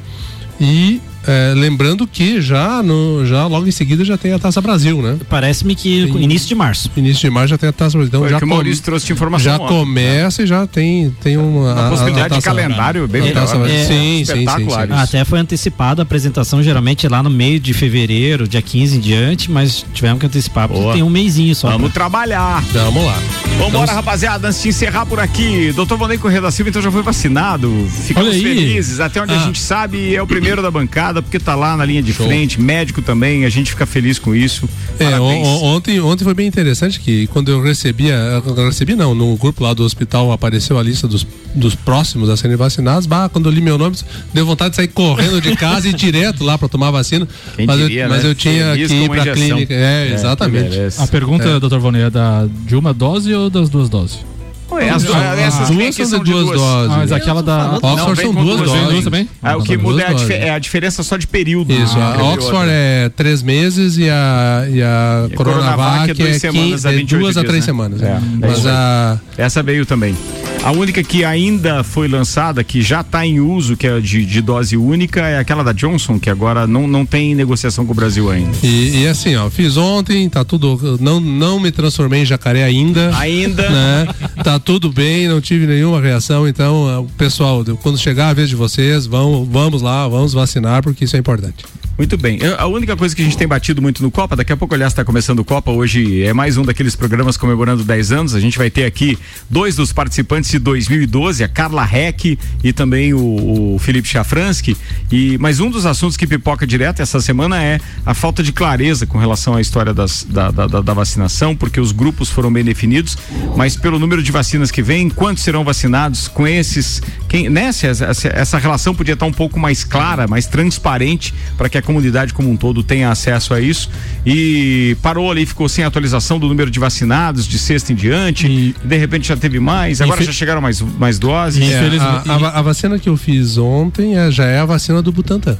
[0.61, 5.01] E é, lembrando que já, no, já logo em seguida já tem a Taça Brasil,
[5.03, 5.17] né?
[5.29, 6.91] Parece-me que início de março.
[6.97, 8.09] Início de março já tem a Taça Brasil.
[8.09, 11.11] Então Foi já que o Maurício trouxe de informação Já ontem, começa e já tem,
[11.23, 11.73] tem uma.
[11.73, 13.85] Uma a- possibilidade a de taça- calendário bem melhor, taça- né?
[13.87, 14.93] Sim, sim, sim, sim.
[14.93, 19.51] Até foi antecipada a apresentação, geralmente lá no meio de fevereiro, dia 15 em diante,
[19.51, 20.95] mas tivemos que antecipar, porque Boa.
[20.95, 21.69] tem um mêsinho só.
[21.71, 22.63] Vamos pra- trabalhar.
[22.73, 23.17] Vamos lá.
[23.59, 26.91] Vambora, Então, rapaziada, antes de encerrar por aqui, doutor Vonei Corrêa da Silva, então já
[26.93, 27.73] foi vacinado.
[28.05, 29.01] Ficamos felizes.
[29.01, 29.45] Até onde a Ah.
[29.45, 32.27] gente sabe, é o primeiro da bancada, porque tá lá na linha de Show.
[32.27, 34.69] frente, médico também, a gente fica feliz com isso.
[34.99, 39.65] É, ontem, ontem foi bem interessante que quando eu recebia, eu recebi não, no grupo
[39.65, 43.07] lá do hospital apareceu a lista dos, dos próximos a serem vacinados.
[43.07, 43.97] Bah, quando eu li meu nome,
[44.35, 47.27] deu vontade de sair correndo de casa e ir direto lá para tomar vacina.
[47.57, 48.31] Quem mas, diria, eu, mas né?
[48.31, 49.35] eu tinha Feliz que ir a para injeção.
[49.57, 49.75] clínica.
[49.75, 50.77] É, É, exatamente.
[50.99, 51.59] A pergunta, É.
[51.61, 54.36] doutor Vonei, é da, de uma dose ou das duas doses?
[54.71, 56.93] Ué, as, Ah, essas duas são são de duas doses.
[56.93, 57.79] Ah, mas aquela da.
[57.81, 58.89] Oxford são duas duas doses.
[58.91, 59.29] duas também?
[59.43, 61.73] Ah, o que muda é a, duas é a diferença só de período.
[61.73, 66.11] Isso, Ah, a Oxford é três meses e a, e a E a Coronavac, Coronavac
[66.11, 67.67] é duas é, semanas 15, a é 28 duas a dias, três né?
[67.67, 68.03] semanas.
[68.03, 69.21] É, é Mas isso a.
[69.39, 70.17] Essa veio também.
[70.65, 74.41] A única que ainda foi lançada, que já está em uso, que é de, de
[74.41, 78.29] dose única, é aquela da Johnson, que agora não, não tem negociação com o Brasil
[78.29, 78.51] ainda.
[78.65, 80.99] E, e assim, ó, fiz ontem, tá tudo.
[81.01, 83.17] Não, não me transformei em jacaré ainda.
[83.17, 83.69] Ainda.
[83.71, 84.09] Né?
[84.43, 86.47] Tá tudo bem, não tive nenhuma reação.
[86.47, 91.05] Então, eh, pessoal, quando chegar a vez de vocês, vão, vamos lá, vamos vacinar, porque
[91.05, 91.65] isso é importante.
[91.99, 92.39] Muito bem.
[92.59, 94.93] A única coisa que a gente tem batido muito no Copa, daqui a pouco, aliás,
[94.93, 95.71] está começando o Copa.
[95.71, 98.35] Hoje é mais um daqueles programas comemorando 10 anos.
[98.35, 99.19] A gente vai ter aqui
[99.49, 104.77] dois dos participantes de 2012, a Carla Heck e também o, o Felipe Chafransky.
[105.11, 109.07] E, mas um dos assuntos que pipoca direto essa semana é a falta de clareza
[109.07, 113.17] com relação à história das- da, da- da- vacinação, porque os grupos foram bem definidos,
[113.57, 117.01] mas pelo número de vacinas que vem, quantos serão vacinados com esses.
[117.27, 117.67] Quem, né?
[117.69, 122.35] Essa- essa relação podia estar um pouco mais clara, mais transparente, para que a comunidade
[122.35, 123.89] como um todo tenha acesso a isso.
[124.27, 128.75] E parou ali, ficou sem atualização do número de vacinados de sexta em diante.
[128.85, 131.63] de repente já teve mais, agora Infe- já chegaram mais, mais doses.
[131.73, 135.01] É, a, a va- a vacina que eu fiz ontem é- já é a vacina
[135.01, 135.57] do Butantan.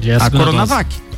[0.00, 0.44] Já é a A segunda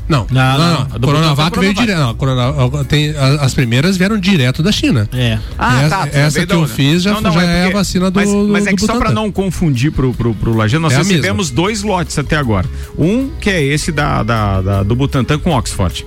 [0.09, 0.83] Não, não, não.
[0.95, 1.99] A Coronavac veio direto.
[1.99, 5.09] Não, Corona, tem, as primeiras vieram direto da China.
[5.13, 5.39] É.
[5.59, 6.09] Ah, essa, tá.
[6.13, 8.87] Essa que eu fiz já, já é, a vacina do Mas, mas é do que
[8.87, 12.67] só para não confundir pro, pro, pro Lajano, nós É recebemos dois lotes até agora.
[12.99, 16.07] Um que é esse da, da, da- do Butantan com Oxford.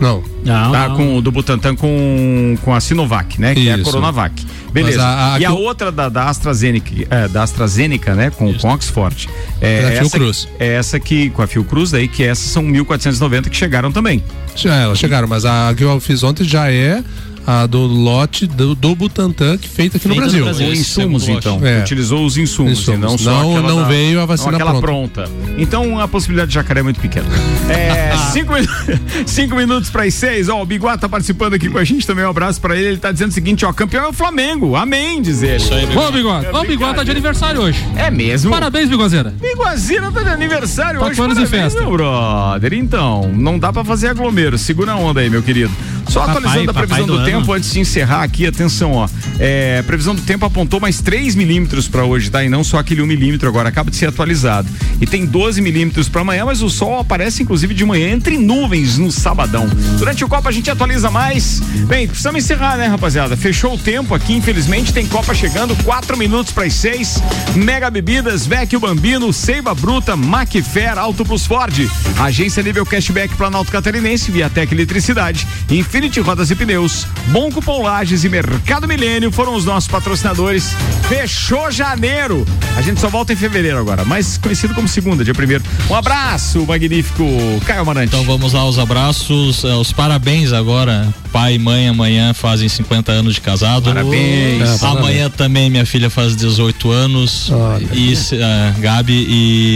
[0.00, 0.22] Não.
[0.44, 0.96] Não, Tá, não.
[0.96, 3.54] com o do Butantan com, com a Sinovac, né?
[3.54, 3.84] Que é a Isso.
[3.84, 4.46] Coronavac.
[4.72, 5.02] Beleza.
[5.02, 8.30] A- a e a que outra da, da AstraZeneca, é, da AstraZeneca, né?
[8.30, 9.28] Com, com Oxford.
[9.60, 10.48] É, É essa, Fiocruz.
[10.58, 14.22] é essa que, com a Fiocruz aí, que essas são 1.490 que chegaram também.
[14.54, 17.02] Já, elas chegaram, mas a que eu fiz ontem já é
[17.50, 20.44] a do lote do, do Butantan que feita aqui no Feita no Brasil.
[20.44, 20.66] Brasil.
[20.66, 21.38] Ou Esse insumos, lote.
[21.48, 21.66] então.
[21.66, 21.80] É.
[21.80, 22.98] Utilizou os insumos, Insumos.
[22.98, 25.24] e não só Não- aquela não da- veio a vacina não aquela pronta.
[25.56, 27.24] Então a possibilidade de jacaré é muito pequena.
[27.70, 28.52] É, cinco,
[29.26, 30.50] cinco minutos para as seis.
[30.50, 32.22] Ó, o Biguá tá participando aqui com a gente também.
[32.22, 32.88] Um abraço para ele.
[32.88, 34.76] Ele tá dizendo o seguinte: ó, campeão é o Flamengo.
[34.76, 35.56] Amém, diz ele.
[35.56, 36.46] Isso aí, Ô, Bigode.
[36.52, 37.82] Ô, Bigode tá de aniversário hoje.
[37.96, 38.50] É mesmo?
[38.50, 39.30] Parabéns, Bigozeira.
[39.40, 41.22] Biguazira tá de aniversário Quatro hoje.
[41.22, 41.80] anos de parabéns, festa.
[41.80, 44.58] Meu brother, então, não dá pra fazer aglomero.
[44.58, 45.70] Segura a onda aí, meu querido.
[46.08, 49.08] Só Papai, atualizando a previsão do do, tempo antes de encerrar aqui, atenção, ó.
[49.38, 52.42] É, previsão do tempo apontou mais 3 milímetros pra hoje, tá?
[52.42, 54.68] E não só aquele 1 milímetro agora, acaba de ser atualizado.
[55.00, 58.96] E tem 12 milímetros pra amanhã, mas o sol aparece inclusive de manhã entre nuvens
[58.96, 59.68] no sabadão.
[59.98, 61.60] Durante o Copa a gente atualiza mais.
[61.86, 63.36] Bem, precisamos encerrar, né, rapaziada?
[63.36, 67.22] Fechou o tempo aqui, infelizmente, tem Copa chegando, 4 minutos para as 6.
[67.54, 71.74] Mega Bebidas, Vecchio Bambino, Seiva Bruta, Macfer, Auto Plus Ford.
[72.18, 78.28] Agência nível cashback Planalto Catarinense, Viatec Eletricidade, Infinity Rodas e Pneus, Bom Cupom Lages e
[78.28, 80.76] Mercado Milênio foram os nossos patrocinadores.
[81.08, 82.46] Fechou janeiro.
[82.76, 85.64] A gente só volta em fevereiro agora, mais conhecido como segunda, dia primeiro.
[85.90, 87.24] Um abraço, magnífico
[87.66, 88.14] Caio Amarante.
[88.14, 91.12] Então vamos lá os abraços, eh, os parabéns agora.
[91.28, 93.84] Pai e mãe amanhã fazem 50 anos de casado.
[93.84, 94.82] Parabéns.
[94.82, 94.86] É.
[94.86, 97.50] Amanhã também minha filha faz 18 anos.
[97.50, 97.86] Olha.
[97.92, 99.26] E eh, Gabi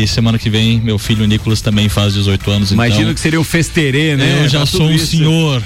[0.03, 2.73] e semana que vem meu filho Nicolas também faz 18 anos.
[2.73, 4.43] Imagino então, que seria o festerê, né?
[4.45, 5.09] eu já Pra sou um isso.
[5.09, 5.63] senhor.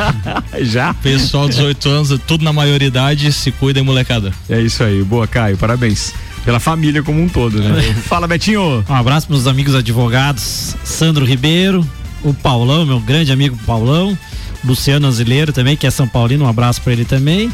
[0.62, 0.94] já?
[0.94, 4.32] Pessoal 18 anos, tudo na maioridade, se cuida, molecada.
[4.48, 5.02] É isso aí.
[5.02, 5.56] Boa, Caio.
[5.56, 6.14] Parabéns.
[6.44, 7.82] Pela família como um todo, né?
[8.06, 8.84] Fala, Betinho.
[8.88, 11.84] Um abraço para os amigos advogados, Sandro Ribeiro,
[12.22, 14.16] o Paulão, meu grande amigo Paulão,
[14.64, 17.50] Luciano Azileiro também, que é São Paulino, um abraço para ele também.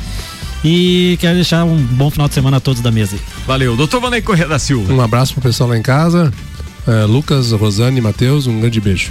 [0.65, 3.17] E quero deixar um bom final de semana a todos da mesa.
[3.17, 3.23] aí.
[3.47, 3.77] Valeu.
[3.77, 4.93] Doutor Vanei Corrêa da Silva.
[4.93, 6.33] Um abraço pro pessoal lá em casa.
[6.87, 9.11] É, Lucas, Rosane, Matheus, um grande beijo.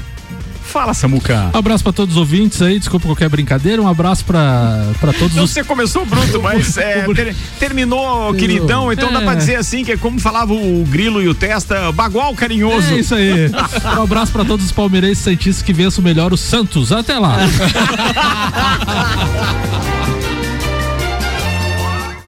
[0.72, 1.52] Fala, Samuca.
[1.54, 3.82] Um abraço pra todos os ouvintes aí, desculpa qualquer brincadeira.
[3.82, 5.52] Um abraço pra, pra todos Então os.
[5.52, 9.26] você começou bruto, mas é, ter- terminou queridão, então dá É.
[9.26, 12.94] pra dizer assim que é como falava o Grilo e o Testa, bagual carinhoso.
[12.94, 13.52] É isso aí.
[13.98, 16.92] Um abraço pra todos os palmeirenses santistas que vençam melhor o Santos.
[16.92, 17.38] Até lá.